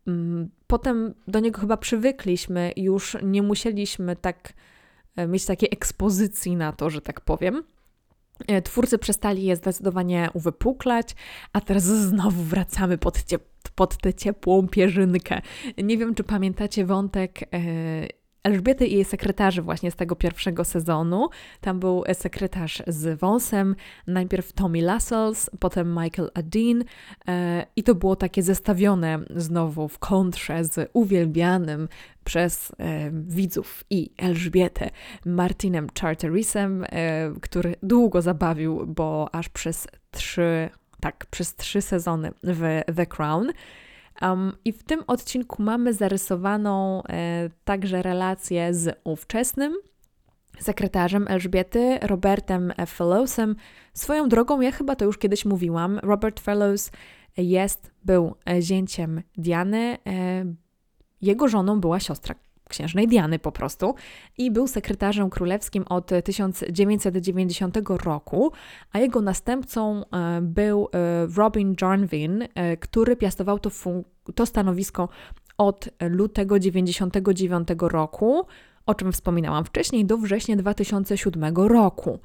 Mm, 0.07 0.50
potem 0.67 1.13
do 1.27 1.39
niego 1.39 1.62
chyba 1.62 1.77
przywykliśmy, 1.77 2.71
już 2.75 3.17
nie 3.24 3.41
musieliśmy 3.41 4.15
tak 4.15 4.53
E, 5.15 5.27
mieć 5.27 5.45
takiej 5.45 5.69
ekspozycji 5.71 6.55
na 6.55 6.71
to, 6.71 6.89
że 6.89 7.01
tak 7.01 7.21
powiem. 7.21 7.63
E, 8.47 8.62
twórcy 8.62 8.97
przestali 8.97 9.43
je 9.43 9.55
zdecydowanie 9.55 10.29
uwypuklać, 10.33 11.15
a 11.53 11.62
teraz 11.62 11.83
znowu 11.83 12.43
wracamy 12.43 12.97
pod, 12.97 13.24
pod 13.75 13.97
tę 13.97 14.13
ciepłą 14.13 14.67
pierzynkę. 14.67 15.41
Nie 15.77 15.97
wiem, 15.97 16.15
czy 16.15 16.24
pamiętacie 16.24 16.85
wątek 16.85 17.41
e, 17.41 17.47
Elżbiety 18.45 18.87
i 18.87 18.93
jej 18.93 19.05
sekretarzy 19.05 19.61
właśnie 19.61 19.91
z 19.91 19.95
tego 19.95 20.15
pierwszego 20.15 20.65
sezonu. 20.65 21.29
Tam 21.61 21.79
był 21.79 22.03
sekretarz 22.13 22.83
z 22.87 23.19
wąsem, 23.19 23.75
najpierw 24.07 24.53
Tommy 24.53 24.81
Lascelles, 24.81 25.49
potem 25.59 25.99
Michael 26.03 26.31
Adin 26.33 26.83
e, 27.27 27.65
i 27.75 27.83
to 27.83 27.95
było 27.95 28.15
takie 28.15 28.43
zestawione 28.43 29.19
znowu 29.35 29.87
w 29.87 29.99
kontrze 29.99 30.65
z 30.65 30.89
uwielbianym 30.93 31.87
przez 32.23 32.71
e, 32.77 33.11
widzów 33.11 33.83
i 33.89 34.09
Elżbietę 34.17 34.89
Martinem 35.25 35.87
Charterisem, 36.01 36.83
e, 36.83 36.87
który 37.41 37.75
długo 37.83 38.21
zabawił, 38.21 38.85
bo 38.87 39.35
aż 39.35 39.49
przez 39.49 39.87
trzy, 40.11 40.69
tak, 40.99 41.25
przez 41.25 41.55
trzy 41.55 41.81
sezony 41.81 42.31
w 42.43 42.81
The 42.95 43.05
Crown. 43.05 43.51
Um, 44.22 44.51
I 44.65 44.72
w 44.74 44.84
tym 44.84 45.03
odcinku 45.07 45.63
mamy 45.63 45.93
zarysowaną 45.93 47.03
e, 47.03 47.50
także 47.63 48.01
relację 48.01 48.74
z 48.74 49.00
ówczesnym 49.03 49.74
sekretarzem 50.60 51.27
Elżbiety, 51.27 52.00
Robertem 52.01 52.74
Fellowsem. 52.88 53.55
Swoją 53.93 54.29
drogą, 54.29 54.62
ja 54.62 54.72
chyba 54.72 54.95
to 54.95 55.05
już 55.05 55.17
kiedyś 55.17 55.45
mówiłam, 55.45 56.00
Robert 56.03 56.39
Fellows 56.39 56.91
jest, 57.38 57.91
był 58.05 58.36
zięciem 58.60 59.22
Diany. 59.38 59.98
E, 60.07 60.45
jego 61.22 61.48
żoną 61.48 61.79
była 61.79 62.00
siostra 62.00 62.36
księżnej 62.69 63.07
Diany 63.07 63.39
po 63.39 63.51
prostu 63.51 63.95
i 64.38 64.51
był 64.51 64.67
sekretarzem 64.67 65.29
królewskim 65.29 65.84
od 65.89 66.12
1990 66.24 67.77
roku, 67.88 68.51
a 68.91 69.00
jego 69.00 69.22
następcą 69.22 70.03
e, 70.03 70.41
był 70.41 70.88
e, 70.93 71.27
Robin 71.38 71.75
Jarnvin, 71.81 72.43
e, 72.55 72.77
który 72.77 73.15
piastował 73.15 73.60
to, 73.60 73.69
to 74.36 74.45
stanowisko 74.45 75.10
od 75.57 75.89
lutego 76.10 76.55
1999 76.55 77.67
roku, 77.79 78.45
o 78.86 78.95
czym 78.95 79.12
wspominałam 79.12 79.65
wcześniej, 79.65 80.05
do 80.05 80.17
września 80.17 80.55
2007 80.55 81.55
roku. 81.55 82.19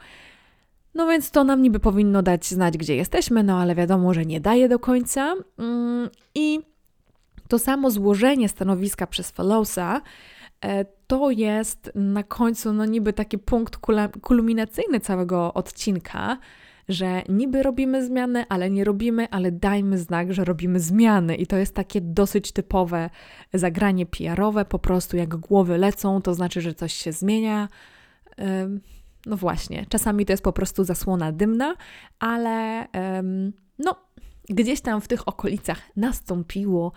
No 0.94 1.06
więc 1.06 1.30
to 1.30 1.44
nam 1.44 1.62
niby 1.62 1.80
powinno 1.80 2.22
dać 2.22 2.46
znać, 2.46 2.78
gdzie 2.78 2.96
jesteśmy, 2.96 3.42
no 3.42 3.60
ale 3.60 3.74
wiadomo, 3.74 4.14
że 4.14 4.26
nie 4.26 4.40
daje 4.40 4.68
do 4.68 4.78
końca. 4.78 5.34
Mm, 5.58 6.10
I 6.34 6.60
to 7.50 7.58
samo 7.58 7.90
złożenie 7.90 8.48
stanowiska 8.48 9.06
przez 9.06 9.30
Fellowsa 9.30 10.00
e, 10.64 10.84
to 11.06 11.30
jest 11.30 11.90
na 11.94 12.22
końcu 12.22 12.72
no 12.72 12.84
niby 12.84 13.12
taki 13.12 13.38
punkt 13.38 13.76
kulminacyjny 14.22 15.00
całego 15.00 15.54
odcinka, 15.54 16.38
że 16.88 17.22
niby 17.28 17.62
robimy 17.62 18.06
zmiany, 18.06 18.44
ale 18.48 18.70
nie 18.70 18.84
robimy, 18.84 19.28
ale 19.30 19.52
dajmy 19.52 19.98
znak, 19.98 20.32
że 20.32 20.44
robimy 20.44 20.80
zmiany. 20.80 21.34
I 21.34 21.46
to 21.46 21.56
jest 21.56 21.74
takie 21.74 22.00
dosyć 22.00 22.52
typowe 22.52 23.10
zagranie 23.54 24.06
PR-owe, 24.06 24.64
po 24.64 24.78
prostu 24.78 25.16
jak 25.16 25.36
głowy 25.36 25.78
lecą, 25.78 26.22
to 26.22 26.34
znaczy, 26.34 26.60
że 26.60 26.74
coś 26.74 26.92
się 26.92 27.12
zmienia. 27.12 27.68
No 29.26 29.36
właśnie, 29.36 29.86
czasami 29.88 30.26
to 30.26 30.32
jest 30.32 30.42
po 30.42 30.52
prostu 30.52 30.84
zasłona 30.84 31.32
dymna, 31.32 31.74
ale 32.18 32.86
no, 32.92 33.52
gdzieś 34.54 34.80
tam 34.80 35.00
w 35.00 35.08
tych 35.08 35.28
okolicach 35.28 35.78
nastąpiło, 35.96 36.92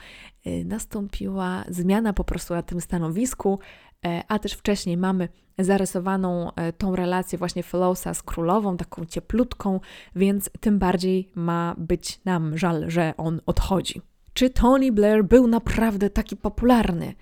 y, 0.48 0.66
nastąpiła 0.66 1.64
zmiana 1.70 2.14
po 2.14 2.24
prostu 2.24 2.54
na 2.54 2.64
tym 2.64 2.82
stanowisku, 2.82 3.60
e, 4.06 4.24
a 4.28 4.40
też 4.40 4.54
wcześniej 4.54 4.98
mamy 4.98 5.30
zarysowaną 5.60 6.54
e, 6.54 6.74
tą 6.74 6.96
relację 6.96 7.38
właśnie 7.38 7.64
Fellowsa 7.64 8.14
z 8.14 8.24
królową, 8.24 8.78
taką 8.78 9.06
cieplutką, 9.06 9.80
więc 10.16 10.50
tym 10.60 10.80
bardziej 10.80 11.32
ma 11.36 11.76
być 11.78 12.20
nam 12.26 12.58
żal, 12.58 12.86
że 12.88 13.14
on 13.18 13.42
odchodzi. 13.46 14.02
Czy 14.34 14.50
Tony 14.50 14.92
Blair 14.92 15.24
był 15.26 15.48
naprawdę 15.48 16.10
taki 16.10 16.38
popularny? 16.38 17.14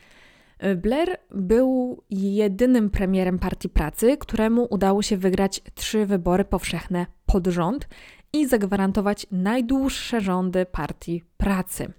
E, 0.59 0.75
Blair 0.75 1.17
był 1.31 2.03
jedynym 2.09 2.89
premierem 2.89 3.39
Partii 3.39 3.69
Pracy, 3.69 4.17
któremu 4.17 4.67
udało 4.69 5.01
się 5.01 5.17
wygrać 5.17 5.61
trzy 5.75 6.05
wybory 6.05 6.45
powszechne 6.45 7.05
pod 7.25 7.47
rząd 7.47 7.87
i 8.33 8.47
zagwarantować 8.47 9.27
najdłuższe 9.31 10.21
rządy 10.21 10.65
Partii 10.65 11.23
Pracy 11.37 11.93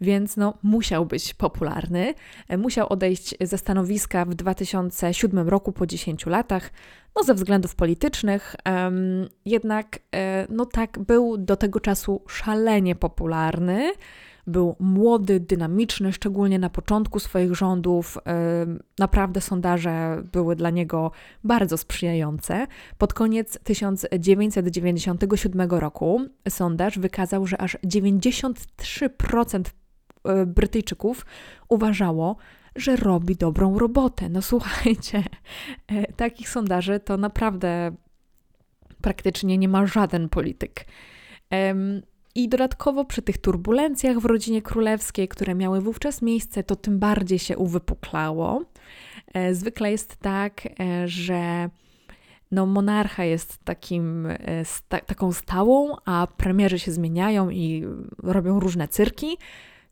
więc 0.00 0.36
no, 0.36 0.54
musiał 0.62 1.06
być 1.06 1.34
popularny. 1.34 2.14
E, 2.48 2.58
musiał 2.58 2.86
odejść 2.92 3.34
ze 3.40 3.58
stanowiska 3.58 4.24
w 4.24 4.34
2007 4.34 5.48
roku 5.48 5.72
po 5.72 5.86
10 5.86 6.26
latach, 6.26 6.70
no 7.16 7.22
ze 7.22 7.34
względów 7.34 7.74
politycznych, 7.74 8.56
jednak 9.44 9.98
e, 10.14 10.46
no 10.50 10.66
tak, 10.66 10.98
był 10.98 11.38
do 11.38 11.56
tego 11.56 11.80
czasu 11.80 12.22
szalenie 12.28 12.94
popularny. 12.94 13.92
Był 14.46 14.76
młody, 14.80 15.40
dynamiczny, 15.40 16.12
szczególnie 16.12 16.58
na 16.58 16.70
początku 16.70 17.18
swoich 17.18 17.54
rządów. 17.54 18.18
Naprawdę 18.98 19.40
sondaże 19.40 20.22
były 20.32 20.56
dla 20.56 20.70
niego 20.70 21.10
bardzo 21.44 21.76
sprzyjające. 21.76 22.66
Pod 22.98 23.14
koniec 23.14 23.58
1997 23.64 25.70
roku 25.70 26.20
sondaż 26.48 26.98
wykazał, 26.98 27.46
że 27.46 27.60
aż 27.60 27.76
93% 27.86 29.62
E, 30.24 30.46
Brytyjczyków 30.46 31.26
uważało, 31.68 32.36
że 32.76 32.96
robi 32.96 33.36
dobrą 33.36 33.78
robotę. 33.78 34.28
No 34.28 34.42
słuchajcie, 34.42 35.24
e, 35.86 36.12
takich 36.12 36.48
sondaży 36.48 37.00
to 37.00 37.16
naprawdę 37.16 37.92
praktycznie 39.00 39.58
nie 39.58 39.68
ma 39.68 39.86
żaden 39.86 40.28
polityk. 40.28 40.86
I 42.34 42.48
dodatkowo 42.48 43.04
przy 43.04 43.22
tych 43.22 43.38
turbulencjach 43.38 44.18
w 44.18 44.24
rodzinie 44.24 44.62
królewskiej, 44.62 45.28
które 45.28 45.54
miały 45.54 45.80
wówczas 45.80 46.22
miejsce, 46.22 46.62
to 46.64 46.76
tym 46.76 46.98
bardziej 46.98 47.38
się 47.38 47.58
uwypuklało. 47.58 48.64
E, 49.34 49.54
zwykle 49.54 49.90
jest 49.90 50.16
tak, 50.16 50.68
że 51.04 51.70
no, 52.50 52.66
monarcha 52.66 53.24
jest 53.24 53.64
takim, 53.64 54.28
sta, 54.64 55.00
taką 55.00 55.32
stałą, 55.32 55.96
a 56.04 56.26
premierzy 56.36 56.78
się 56.78 56.92
zmieniają 56.92 57.50
i 57.50 57.84
robią 58.22 58.60
różne 58.60 58.88
cyrki. 58.88 59.36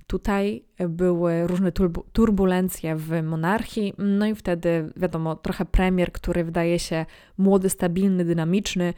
Tutaj 0.06 0.64
były 0.88 1.46
różne 1.46 1.72
turbulencje 2.12 2.96
w 2.96 3.22
monarchii, 3.22 3.94
no 3.99 4.26
i 4.26 4.34
wtedy, 4.34 4.92
wiadomo, 4.96 5.37
trochę 5.37 5.64
premier, 5.64 6.12
który 6.12 6.44
wydaje 6.44 6.78
się 6.78 7.06
młody, 7.38 7.70
stabilny, 7.70 8.25
dynamiczny. 8.25 8.94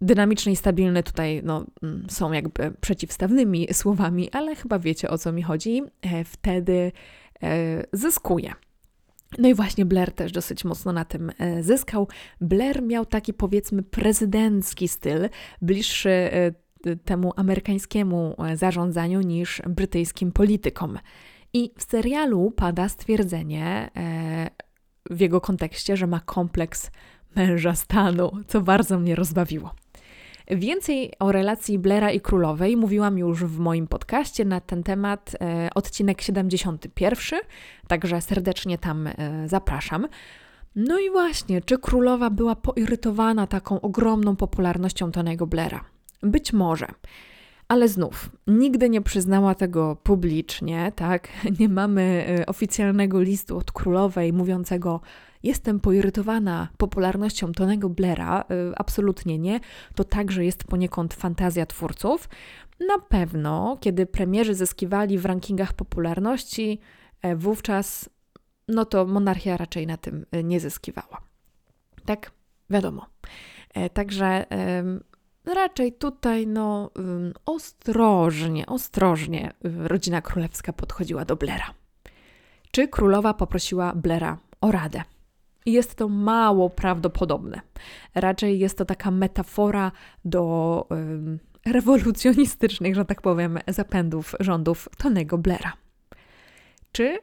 Dynamiczny 0.00 0.52
i 0.52 0.56
stabilny 0.56 1.02
tutaj 1.02 1.40
no, 1.44 1.66
mm, 1.82 2.06
są 2.10 2.32
jakby 2.32 2.72
przeciwstawnymi 2.80 3.68
słowami, 3.74 4.30
ale 4.30 4.56
chyba 4.56 4.78
wiecie 4.78 5.10
o 5.10 5.18
co 5.18 5.32
mi 5.32 5.42
chodzi. 5.42 5.82
E, 6.02 6.24
wtedy 6.24 6.92
e, 7.42 7.84
zyskuje. 7.92 8.52
No 9.38 9.48
i 9.48 9.54
właśnie 9.54 9.84
Blair 9.84 10.12
też 10.12 10.32
dosyć 10.32 10.64
mocno 10.64 10.92
na 10.92 11.04
tym 11.04 11.32
e, 11.38 11.62
zyskał. 11.62 12.08
Blair 12.40 12.82
miał 12.82 13.06
taki 13.06 13.34
powiedzmy 13.34 13.82
prezydencki 13.82 14.88
styl, 14.88 15.28
bliższy 15.62 16.30
temu 17.04 17.32
amerykańskiemu 17.36 18.36
zarządzaniu 18.54 19.20
niż 19.20 19.62
brytyjskim 19.68 20.32
politykom. 20.32 20.98
I 21.52 21.72
w 21.78 21.82
serialu 21.82 22.50
pada 22.50 22.88
stwierdzenie 22.88 23.90
w 25.10 25.20
jego 25.20 25.40
kontekście, 25.40 25.96
że 25.96 26.06
ma 26.06 26.20
kompleks 26.20 26.90
męża 27.36 27.74
stanu, 27.74 28.30
co 28.46 28.60
bardzo 28.60 28.98
mnie 28.98 29.14
rozbawiło. 29.14 29.74
Więcej 30.50 31.12
o 31.18 31.32
relacji 31.32 31.78
Blaira 31.78 32.10
i 32.10 32.20
królowej 32.20 32.76
mówiłam 32.76 33.18
już 33.18 33.44
w 33.44 33.58
moim 33.58 33.86
podcaście 33.86 34.44
na 34.44 34.60
ten 34.60 34.82
temat, 34.82 35.36
e, 35.40 35.70
odcinek 35.74 36.22
71, 36.22 37.40
także 37.88 38.20
serdecznie 38.20 38.78
tam 38.78 39.06
e, 39.06 39.12
zapraszam. 39.46 40.08
No 40.76 40.98
i 40.98 41.10
właśnie, 41.10 41.62
czy 41.62 41.78
królowa 41.78 42.30
była 42.30 42.56
poirytowana 42.56 43.46
taką 43.46 43.80
ogromną 43.80 44.36
popularnością 44.36 45.12
Tonego 45.12 45.46
Blaira? 45.46 45.84
Być 46.22 46.52
może. 46.52 46.86
Ale 47.68 47.88
znów, 47.88 48.30
nigdy 48.46 48.90
nie 48.90 49.00
przyznała 49.00 49.54
tego 49.54 49.96
publicznie, 49.96 50.92
tak? 50.96 51.28
Nie 51.60 51.68
mamy 51.68 52.26
y, 52.40 52.46
oficjalnego 52.46 53.20
listu 53.20 53.58
od 53.58 53.72
królowej 53.72 54.32
mówiącego: 54.32 55.00
Jestem 55.42 55.80
poirytowana 55.80 56.68
popularnością 56.76 57.52
Tonego 57.52 57.88
Blaira. 57.88 58.44
Y, 58.50 58.72
absolutnie 58.76 59.38
nie. 59.38 59.60
To 59.94 60.04
także 60.04 60.44
jest 60.44 60.64
poniekąd 60.64 61.14
fantazja 61.14 61.66
twórców. 61.66 62.28
Na 62.88 62.98
pewno, 62.98 63.78
kiedy 63.80 64.06
premierzy 64.06 64.54
zyskiwali 64.54 65.18
w 65.18 65.26
rankingach 65.26 65.72
popularności, 65.72 66.80
e, 67.22 67.36
wówczas 67.36 68.10
no 68.68 68.84
to 68.84 69.06
monarchia 69.06 69.56
raczej 69.56 69.86
na 69.86 69.96
tym 69.96 70.26
y, 70.34 70.44
nie 70.44 70.60
zyskiwała. 70.60 71.20
Tak, 72.04 72.30
wiadomo. 72.70 73.06
E, 73.74 73.90
także 73.90 74.46
raczej 75.54 75.92
tutaj 75.92 76.46
no 76.46 76.90
ostrożnie, 77.46 78.66
ostrożnie 78.66 79.52
rodzina 79.64 80.22
królewska 80.22 80.72
podchodziła 80.72 81.24
do 81.24 81.36
Blera. 81.36 81.74
Czy 82.70 82.88
królowa 82.88 83.34
poprosiła 83.34 83.92
Blera 83.94 84.38
o 84.60 84.72
radę? 84.72 85.02
Jest 85.68 85.94
to 85.94 86.08
mało 86.08 86.70
prawdopodobne. 86.70 87.60
Raczej 88.14 88.58
jest 88.58 88.78
to 88.78 88.84
taka 88.84 89.10
metafora 89.10 89.92
do 90.24 90.86
rewolucjonistycznych, 91.66 92.94
że 92.94 93.04
tak 93.04 93.22
powiem, 93.22 93.58
zapędów 93.66 94.34
rządów 94.40 94.88
Tonego 94.98 95.38
Blera. 95.38 95.72
Czy 96.92 97.18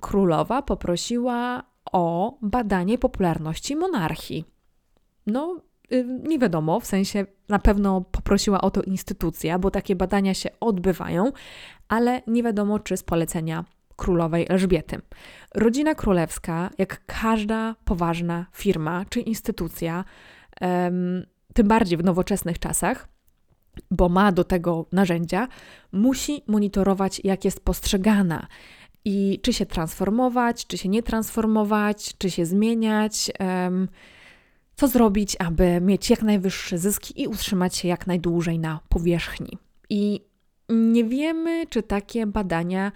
królowa 0.00 0.62
poprosiła 0.62 1.62
o 1.92 2.38
badanie 2.42 2.98
popularności 2.98 3.76
monarchii? 3.76 4.44
No, 5.26 5.60
nie 6.28 6.38
wiadomo, 6.38 6.80
w 6.80 6.86
sensie 6.86 7.26
na 7.48 7.58
pewno 7.58 8.00
poprosiła 8.00 8.60
o 8.60 8.70
to 8.70 8.82
instytucja, 8.82 9.58
bo 9.58 9.70
takie 9.70 9.96
badania 9.96 10.34
się 10.34 10.50
odbywają, 10.60 11.32
ale 11.88 12.22
nie 12.26 12.42
wiadomo, 12.42 12.78
czy 12.78 12.96
z 12.96 13.02
polecenia 13.02 13.64
królowej 13.96 14.46
Elżbiety. 14.48 15.00
Rodzina 15.54 15.94
królewska, 15.94 16.70
jak 16.78 17.06
każda 17.06 17.74
poważna 17.84 18.46
firma 18.52 19.04
czy 19.08 19.20
instytucja, 19.20 20.04
tym 21.54 21.68
bardziej 21.68 21.98
w 21.98 22.04
nowoczesnych 22.04 22.58
czasach, 22.58 23.08
bo 23.90 24.08
ma 24.08 24.32
do 24.32 24.44
tego 24.44 24.86
narzędzia, 24.92 25.48
musi 25.92 26.42
monitorować, 26.46 27.20
jak 27.24 27.44
jest 27.44 27.64
postrzegana 27.64 28.46
i 29.04 29.40
czy 29.42 29.52
się 29.52 29.66
transformować, 29.66 30.66
czy 30.66 30.78
się 30.78 30.88
nie 30.88 31.02
transformować, 31.02 32.18
czy 32.18 32.30
się 32.30 32.46
zmieniać 32.46 33.30
co 34.76 34.88
zrobić, 34.88 35.36
aby 35.38 35.80
mieć 35.80 36.10
jak 36.10 36.22
najwyższe 36.22 36.78
zyski 36.78 37.22
i 37.22 37.28
utrzymać 37.28 37.76
się 37.76 37.88
jak 37.88 38.06
najdłużej 38.06 38.58
na 38.58 38.80
powierzchni. 38.88 39.58
I 39.90 40.20
nie 40.68 41.04
wiemy, 41.04 41.66
czy 41.66 41.82
takie 41.82 42.26
badania 42.26 42.92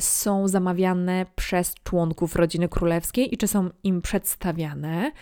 są 0.00 0.48
zamawiane 0.48 1.26
przez 1.36 1.74
członków 1.74 2.36
rodziny 2.36 2.68
królewskiej 2.68 3.34
i 3.34 3.38
czy 3.38 3.48
są 3.48 3.70
im 3.84 4.02
przedstawiane. 4.02 5.12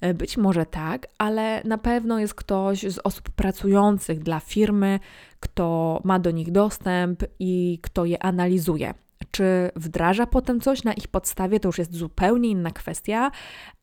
E, 0.00 0.14
być 0.14 0.36
może 0.36 0.66
tak, 0.66 1.06
ale 1.18 1.62
na 1.64 1.78
pewno 1.78 2.18
jest 2.18 2.34
ktoś 2.34 2.82
z 2.82 2.98
osób 3.04 3.30
pracujących 3.30 4.18
dla 4.18 4.40
firmy, 4.40 5.00
kto 5.40 6.00
ma 6.04 6.18
do 6.18 6.30
nich 6.30 6.52
dostęp 6.52 7.24
i 7.38 7.78
kto 7.82 8.04
je 8.04 8.22
analizuje. 8.22 8.94
Czy 9.30 9.70
wdraża 9.76 10.26
potem 10.26 10.60
coś 10.60 10.84
na 10.84 10.92
ich 10.92 11.08
podstawie, 11.08 11.60
to 11.60 11.68
już 11.68 11.78
jest 11.78 11.94
zupełnie 11.94 12.48
inna 12.48 12.70
kwestia, 12.70 13.30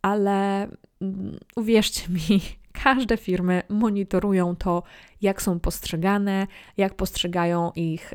ale 0.02 0.68
mm, 1.02 1.38
uwierzcie 1.56 2.10
mi, 2.10 2.42
każde 2.88 3.18
firmy 3.18 3.64
monitorują 3.70 4.56
to, 4.56 4.84
jak 5.22 5.42
są 5.42 5.60
postrzegane, 5.60 6.48
jak 6.78 6.96
postrzegają 6.96 7.72
ich, 7.76 8.14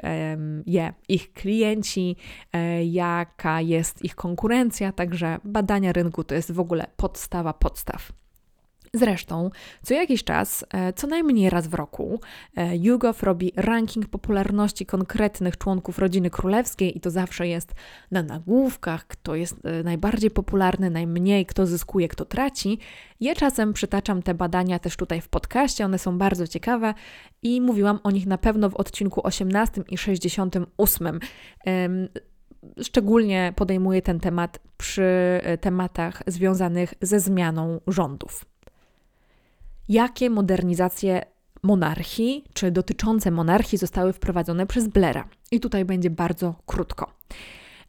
je, 0.67 0.93
ich 1.09 1.33
klienci, 1.33 2.17
e, 2.53 2.85
jaka 2.85 3.61
jest 3.61 4.05
ich 4.05 4.15
konkurencja, 4.15 4.93
także 4.93 5.39
badania 5.45 5.93
rynku 5.93 6.25
to 6.25 6.35
jest 6.35 6.53
w 6.53 6.61
ogóle 6.61 6.87
podstawa 6.97 7.53
podstaw. 7.53 8.22
Zresztą, 8.97 9.51
co 9.83 9.95
jakiś 9.95 10.25
czas, 10.25 10.65
e, 10.75 10.93
co 10.93 11.07
najmniej 11.07 11.51
raz 11.51 11.67
w 11.67 11.75
roku, 11.75 12.21
e, 12.57 12.77
YouGov 12.77 13.23
robi 13.23 13.53
ranking 13.57 14.09
popularności 14.09 14.87
konkretnych 14.87 15.59
członków 15.59 15.99
rodziny 15.99 16.31
królewskiej 16.31 16.97
i 16.97 17.01
to 17.01 17.11
zawsze 17.11 17.49
jest 17.49 17.73
na 18.11 18.23
nagłówkach, 18.23 19.07
kto 19.07 19.35
jest 19.35 19.57
e, 19.65 19.83
najbardziej 19.83 20.31
popularny, 20.31 20.91
najmniej, 20.91 21.47
kto 21.47 21.67
zyskuje, 21.67 22.09
kto 22.09 22.25
traci. 22.25 22.79
Ja 23.21 23.35
czasem 23.35 23.73
przytaczam 23.73 24.23
te 24.23 24.35
badania 24.35 24.79
też 24.79 24.97
tutaj 24.97 25.21
w 25.21 25.29
podcaście, 25.29 25.85
one 25.85 25.99
są 25.99 26.19
bardzo 26.19 26.47
ciekawe 26.47 26.95
i 27.43 27.61
mówiłam 27.61 27.99
o 28.03 28.11
nich 28.11 28.27
na 28.27 28.39
pewno 28.39 28.71
w 28.71 28.75
odcinku 28.75 29.27
18 29.27 29.83
i 29.91 29.99
68. 29.99 31.21
Szczególnie 32.83 33.53
podejmuję 33.57 34.03
ten 34.03 34.21
temat 34.21 34.59
przy 34.77 35.41
tematach 35.61 36.23
związanych 36.27 36.95
ze 37.01 37.21
zmianą 37.21 37.81
rządów 37.87 38.52
jakie 39.89 40.31
modernizacje 40.31 41.23
monarchii, 41.63 42.45
czy 42.53 42.71
dotyczące 42.71 43.31
monarchii 43.31 43.79
zostały 43.79 44.13
wprowadzone 44.13 44.67
przez 44.67 44.89
Blaira. 44.89 45.29
I 45.51 45.61
tutaj 45.61 45.85
będzie 45.85 46.11
bardzo 46.11 46.55
krótko. 46.67 47.13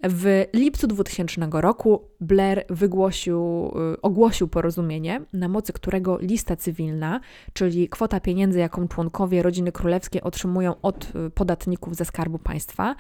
W 0.04 0.46
lipcu 0.54 0.88
2000 0.88 1.48
roku 1.52 2.02
Blair 2.20 2.66
wygłosił, 2.70 3.72
y, 3.94 4.02
ogłosił 4.02 4.48
porozumienie, 4.48 5.22
na 5.34 5.48
mocy 5.48 5.74
którego 5.74 6.18
lista 6.22 6.56
cywilna, 6.56 7.20
czyli 7.54 7.90
kwota 7.90 8.20
pieniędzy, 8.20 8.60
jaką 8.60 8.88
członkowie 8.88 9.44
rodziny 9.44 9.72
królewskiej 9.72 10.22
otrzymują 10.22 10.82
od 10.82 11.16
y, 11.16 11.30
podatników 11.30 11.96
ze 11.96 12.06
skarbu 12.06 12.40
państwa, 12.40 12.96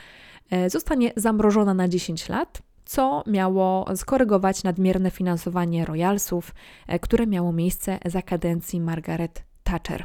y, 0.65 0.69
zostanie 0.69 1.11
zamrożona 1.15 1.73
na 1.73 1.87
10 1.87 2.29
lat 2.29 2.61
co 2.85 3.23
miało 3.27 3.85
skorygować 3.95 4.63
nadmierne 4.63 5.11
finansowanie 5.11 5.85
royalsów, 5.85 6.53
e, 6.87 6.99
które 6.99 7.27
miało 7.27 7.53
miejsce 7.53 7.99
za 8.05 8.21
kadencji 8.21 8.81
Margaret 8.81 9.43
Thatcher. 9.63 10.03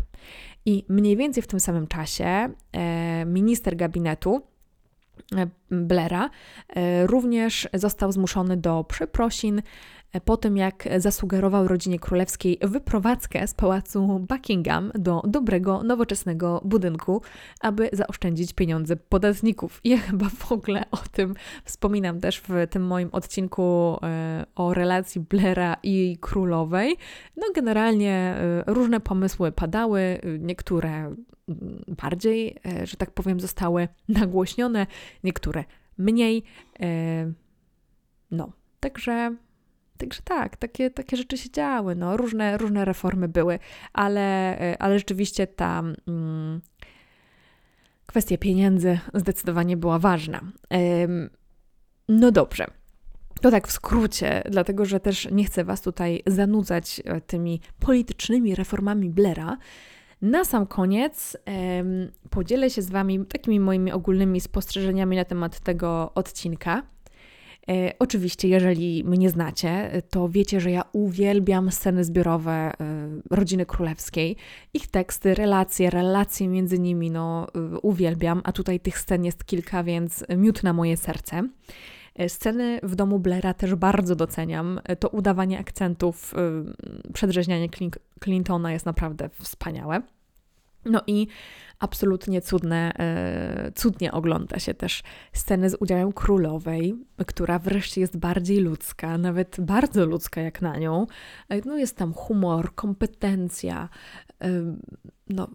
I 0.67 0.85
mniej 0.89 1.17
więcej 1.17 1.43
w 1.43 1.47
tym 1.47 1.61
samym 1.61 1.87
czasie 1.87 2.49
e, 2.73 3.25
minister 3.27 3.77
gabinetu 3.77 4.43
e, 5.37 5.47
Blaira 5.71 6.31
również 7.07 7.69
został 7.75 8.13
zmuszony 8.13 8.57
do 8.57 8.85
przeprosin 8.85 9.63
po 10.25 10.37
tym 10.37 10.57
jak 10.57 10.89
zasugerował 10.97 11.69
rodzinie 11.69 11.99
królewskiej 11.99 12.59
wyprowadzkę 12.63 13.47
z 13.47 13.55
pałacu 13.55 14.27
Buckingham 14.29 14.93
do 14.95 15.23
dobrego, 15.27 15.83
nowoczesnego 15.83 16.61
budynku, 16.65 17.23
aby 17.61 17.91
zaoszczędzić 17.93 18.53
pieniądze 18.53 18.97
podatników. 18.97 19.81
Ja 19.85 19.99
chyba 19.99 20.29
w 20.29 20.53
ogóle 20.53 20.85
o 20.91 20.97
tym 20.97 21.35
wspominam 21.65 22.21
też 22.21 22.41
w 22.41 22.53
tym 22.71 22.87
moim 22.87 23.09
odcinku 23.13 23.99
e, 24.03 24.47
o 24.55 24.75
relacji 24.75 25.21
Blaira 25.21 25.77
i 25.83 26.19
królowej. 26.21 26.97
No 27.37 27.43
generalnie 27.55 28.13
e, 28.13 28.65
różne 28.67 29.01
pomysły 29.01 29.53
padały, 29.53 30.21
niektóre 30.39 30.91
mm, 30.91 31.17
bardziej, 32.03 32.57
e, 32.67 32.87
że 32.87 32.97
tak 32.97 33.11
powiem, 33.11 33.41
zostały 33.41 33.89
nagłośnione, 34.09 34.87
niektóre 35.25 35.65
mniej. 35.99 36.43
No, 38.31 38.53
także 38.81 39.37
Także 39.99 40.21
tak, 40.25 40.57
takie, 40.57 40.91
takie 40.91 41.17
rzeczy 41.17 41.39
się 41.39 41.51
działy, 41.51 41.95
no, 41.95 42.17
różne, 42.17 42.59
różne 42.59 42.85
reformy 42.85 43.29
były, 43.29 43.59
ale, 43.93 44.59
e, 44.61 44.83
ale 44.83 44.99
rzeczywiście 44.99 45.47
ta 45.47 45.83
mm, 46.09 46.61
kwestia 48.07 48.37
pieniędzy 48.39 48.99
zdecydowanie 49.15 49.77
była 49.77 49.99
ważna. 49.99 50.41
Ym, 51.05 51.31
no 52.09 52.33
dobrze. 52.33 52.67
To 53.41 53.51
tak 53.51 53.69
w 53.69 53.73
skrócie, 53.73 54.43
dlatego 54.51 54.85
że 54.85 55.01
też 55.01 55.29
nie 55.33 55.45
chcę 55.45 55.65
Was 55.65 55.83
tutaj 55.83 56.23
zanudzać 56.27 57.03
e, 57.05 57.21
tymi 57.21 57.61
politycznymi 57.81 58.55
reformami 58.55 59.11
Blera. 59.11 59.57
Na 60.23 60.45
sam 60.45 60.67
koniec 60.67 61.37
ym, 61.81 62.13
podzielę 62.31 62.71
się 62.71 62.83
z 62.83 62.91
Wami 62.91 63.27
takimi 63.27 63.61
moimi 63.61 63.93
ogólnymi 63.93 64.41
spostrzeżeniami 64.41 65.17
na 65.17 65.25
temat 65.25 65.61
tego 65.61 66.13
odcinka. 66.15 66.83
E, 67.71 67.93
oczywiście, 67.99 68.49
jeżeli 68.49 69.05
mnie 69.05 69.31
znacie, 69.31 70.03
to 70.11 70.29
wiecie, 70.29 70.61
że 70.61 70.71
ja 70.71 70.83
uwielbiam 70.93 71.71
sceny 71.73 72.05
zbiorowe 72.05 72.53
e, 72.53 72.73
rodziny 73.31 73.67
królewskiej. 73.67 74.37
Ich 74.75 74.87
teksty, 74.87 75.35
relacje, 75.35 75.91
relacje 75.91 76.49
między 76.49 76.79
nimi, 76.79 77.11
no 77.11 77.47
e, 77.55 77.79
uwielbiam, 77.79 78.41
a 78.45 78.53
tutaj 78.53 78.81
tych 78.81 78.99
scen 78.99 79.25
jest 79.25 79.45
kilka, 79.45 79.85
więc 79.85 80.25
miód 80.37 80.63
na 80.63 80.73
moje 80.73 80.97
serce. 80.97 81.49
Sceny 82.29 82.81
w 82.83 82.95
domu 82.95 83.19
Blaira 83.19 83.55
też 83.55 83.75
bardzo 83.75 84.17
doceniam. 84.17 84.81
To 84.99 85.09
udawanie 85.09 85.59
akcentów, 85.59 86.35
przedrzeźnianie 87.15 87.69
Clintona 88.25 88.73
jest 88.73 88.87
naprawdę 88.87 89.31
wspaniałe. 89.33 90.03
No 90.85 91.03
i 91.07 91.27
absolutnie 91.79 92.41
cudne, 92.41 92.93
e, 92.99 93.73
cudnie 93.75 94.13
ogląda 94.13 94.59
się 94.59 94.75
też 94.75 95.03
sceny 95.33 95.71
z 95.71 95.77
udziałem 95.81 96.13
królowej, 96.13 96.95
która 97.27 97.59
wreszcie 97.59 98.01
jest 98.01 98.17
bardziej 98.19 98.61
ludzka, 98.61 99.19
nawet 99.19 99.57
bardzo 99.61 100.07
ludzka 100.07 100.41
jak 100.41 100.63
na 100.63 100.77
nią. 100.77 101.07
E, 101.49 101.61
no 101.67 101.77
jest 101.77 101.97
tam 101.97 102.13
humor, 102.13 102.75
kompetencja, 102.75 103.89
e, 104.43 104.77
no 105.29 105.49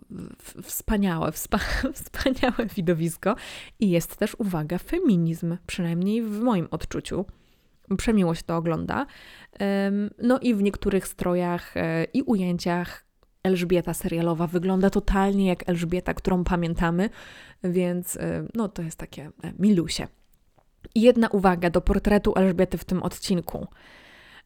wspaniałe, 0.64 1.32
wspa 1.32 1.60
wspaniałe 2.04 2.66
widowisko 2.76 3.36
i 3.80 3.90
jest 3.90 4.16
też, 4.16 4.36
uwaga, 4.40 4.78
feminizm, 4.78 5.58
przynajmniej 5.68 6.22
w 6.22 6.40
moim 6.40 6.68
odczuciu. 6.72 7.26
Przemiło 7.98 8.36
się 8.36 8.44
to 8.44 8.58
ogląda. 8.58 9.06
No 10.22 10.40
i 10.40 10.56
w 10.56 10.62
niektórych 10.62 11.08
strojach 11.08 11.74
i 12.14 12.22
ujęciach 12.22 13.06
Elżbieta 13.44 13.94
serialowa 13.94 14.48
wygląda 14.48 14.90
totalnie 14.90 15.48
jak 15.48 15.70
Elżbieta, 15.70 16.14
którą 16.14 16.44
pamiętamy, 16.44 17.10
więc 17.64 18.16
y, 18.16 18.20
no 18.54 18.70
to 18.70 18.82
jest 18.82 19.00
takie 19.00 19.32
e, 19.44 19.54
milusie. 19.60 20.08
Jedna 20.96 21.28
uwaga 21.28 21.70
do 21.70 21.82
portretu 21.82 22.34
Elżbiety 22.36 22.78
w 22.78 22.86
tym 22.86 23.04
odcinku. 23.04 23.68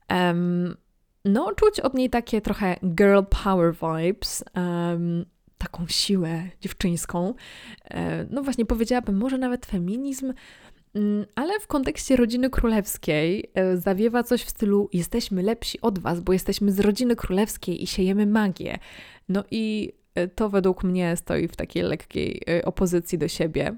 Um, 0.09 0.77
no, 1.25 1.53
czuć 1.53 1.79
od 1.79 1.93
niej 1.93 2.09
takie 2.09 2.41
trochę 2.41 2.75
girl 2.83 3.19
power 3.43 3.73
vibes, 3.73 4.43
um, 4.55 5.25
taką 5.57 5.87
siłę 5.87 6.43
dziewczyńską. 6.61 7.33
E, 7.83 8.25
no 8.29 8.43
właśnie, 8.43 8.65
powiedziałabym, 8.65 9.17
może 9.17 9.37
nawet 9.37 9.65
feminizm, 9.65 10.33
ale 11.35 11.59
w 11.59 11.67
kontekście 11.67 12.15
rodziny 12.15 12.49
królewskiej 12.49 13.51
e, 13.53 13.77
zawiewa 13.77 14.23
coś 14.23 14.43
w 14.43 14.49
stylu: 14.49 14.89
jesteśmy 14.93 15.41
lepsi 15.41 15.81
od 15.81 15.99
was, 15.99 16.19
bo 16.19 16.33
jesteśmy 16.33 16.71
z 16.71 16.79
rodziny 16.79 17.15
królewskiej 17.15 17.83
i 17.83 17.87
siejemy 17.87 18.25
magię. 18.25 18.77
No 19.29 19.43
i 19.51 19.93
e, 20.15 20.27
to 20.27 20.49
według 20.49 20.83
mnie 20.83 21.15
stoi 21.17 21.47
w 21.47 21.55
takiej 21.55 21.83
lekkiej 21.83 22.41
e, 22.49 22.65
opozycji 22.65 23.17
do 23.17 23.27
siebie. 23.27 23.75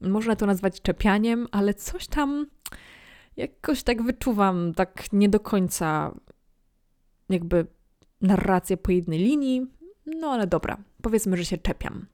Można 0.00 0.36
to 0.36 0.46
nazwać 0.46 0.82
czepianiem, 0.82 1.46
ale 1.50 1.74
coś 1.74 2.06
tam 2.06 2.46
jakoś 3.36 3.82
tak 3.82 4.02
wyczuwam, 4.02 4.74
tak 4.74 5.12
nie 5.12 5.28
do 5.28 5.40
końca 5.40 6.14
jakby 7.28 7.66
narrację 8.20 8.76
po 8.76 8.92
jednej 8.92 9.18
linii. 9.18 9.66
No 10.06 10.30
ale 10.30 10.46
dobra, 10.46 10.76
powiedzmy, 11.02 11.36
że 11.36 11.44
się 11.44 11.58
czepiam. 11.58 12.06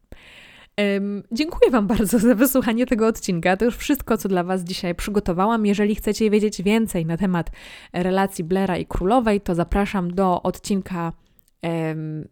Dziękuję 1.32 1.70
Wam 1.70 1.86
bardzo 1.86 2.18
za 2.18 2.34
wysłuchanie 2.34 2.86
tego 2.86 3.06
odcinka. 3.06 3.56
To 3.56 3.64
już 3.64 3.76
wszystko, 3.76 4.18
co 4.18 4.28
dla 4.28 4.44
Was 4.44 4.64
dzisiaj 4.64 4.94
przygotowałam. 4.94 5.66
Jeżeli 5.66 5.94
chcecie 5.94 6.30
wiedzieć 6.30 6.62
więcej 6.62 7.06
na 7.06 7.16
temat 7.16 7.50
relacji 7.92 8.44
Blaira 8.44 8.76
i 8.76 8.86
Królowej, 8.86 9.40
to 9.40 9.54
zapraszam 9.54 10.14
do 10.14 10.42
odcinka 10.42 11.12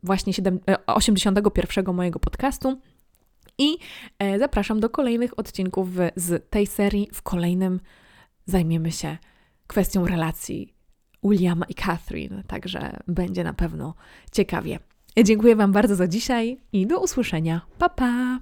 właśnie 0.03 0.33
7, 0.33 0.61
81 0.87 1.89
e, 1.89 1.93
mojego 1.93 2.19
podcastu. 2.19 2.81
I 3.59 3.79
e, 4.19 4.39
zapraszam 4.39 4.81
do 4.81 4.91
kolejnych 4.91 5.39
odcinków 5.39 5.89
z 6.17 6.51
tej 6.51 6.67
serii. 6.67 7.09
W 7.13 7.23
kolejnym 7.23 7.81
zajmiemy 8.47 8.93
się 8.93 9.19
kwestią 9.67 10.07
relacji 10.07 10.75
Williama 11.25 11.67
i 11.67 11.75
Catherine, 11.75 12.43
także 12.47 12.97
będzie 13.09 13.45
na 13.45 13.53
pewno 13.53 13.95
ciekawie. 14.33 14.79
Dziękuję 15.25 15.57
Wam 15.57 15.73
bardzo 15.73 15.97
za 15.97 16.09
dzisiaj 16.09 16.61
i 16.73 16.87
do 16.87 17.01
usłyszenia. 17.01 17.61
Pa 17.79 17.89
pa! 17.89 18.41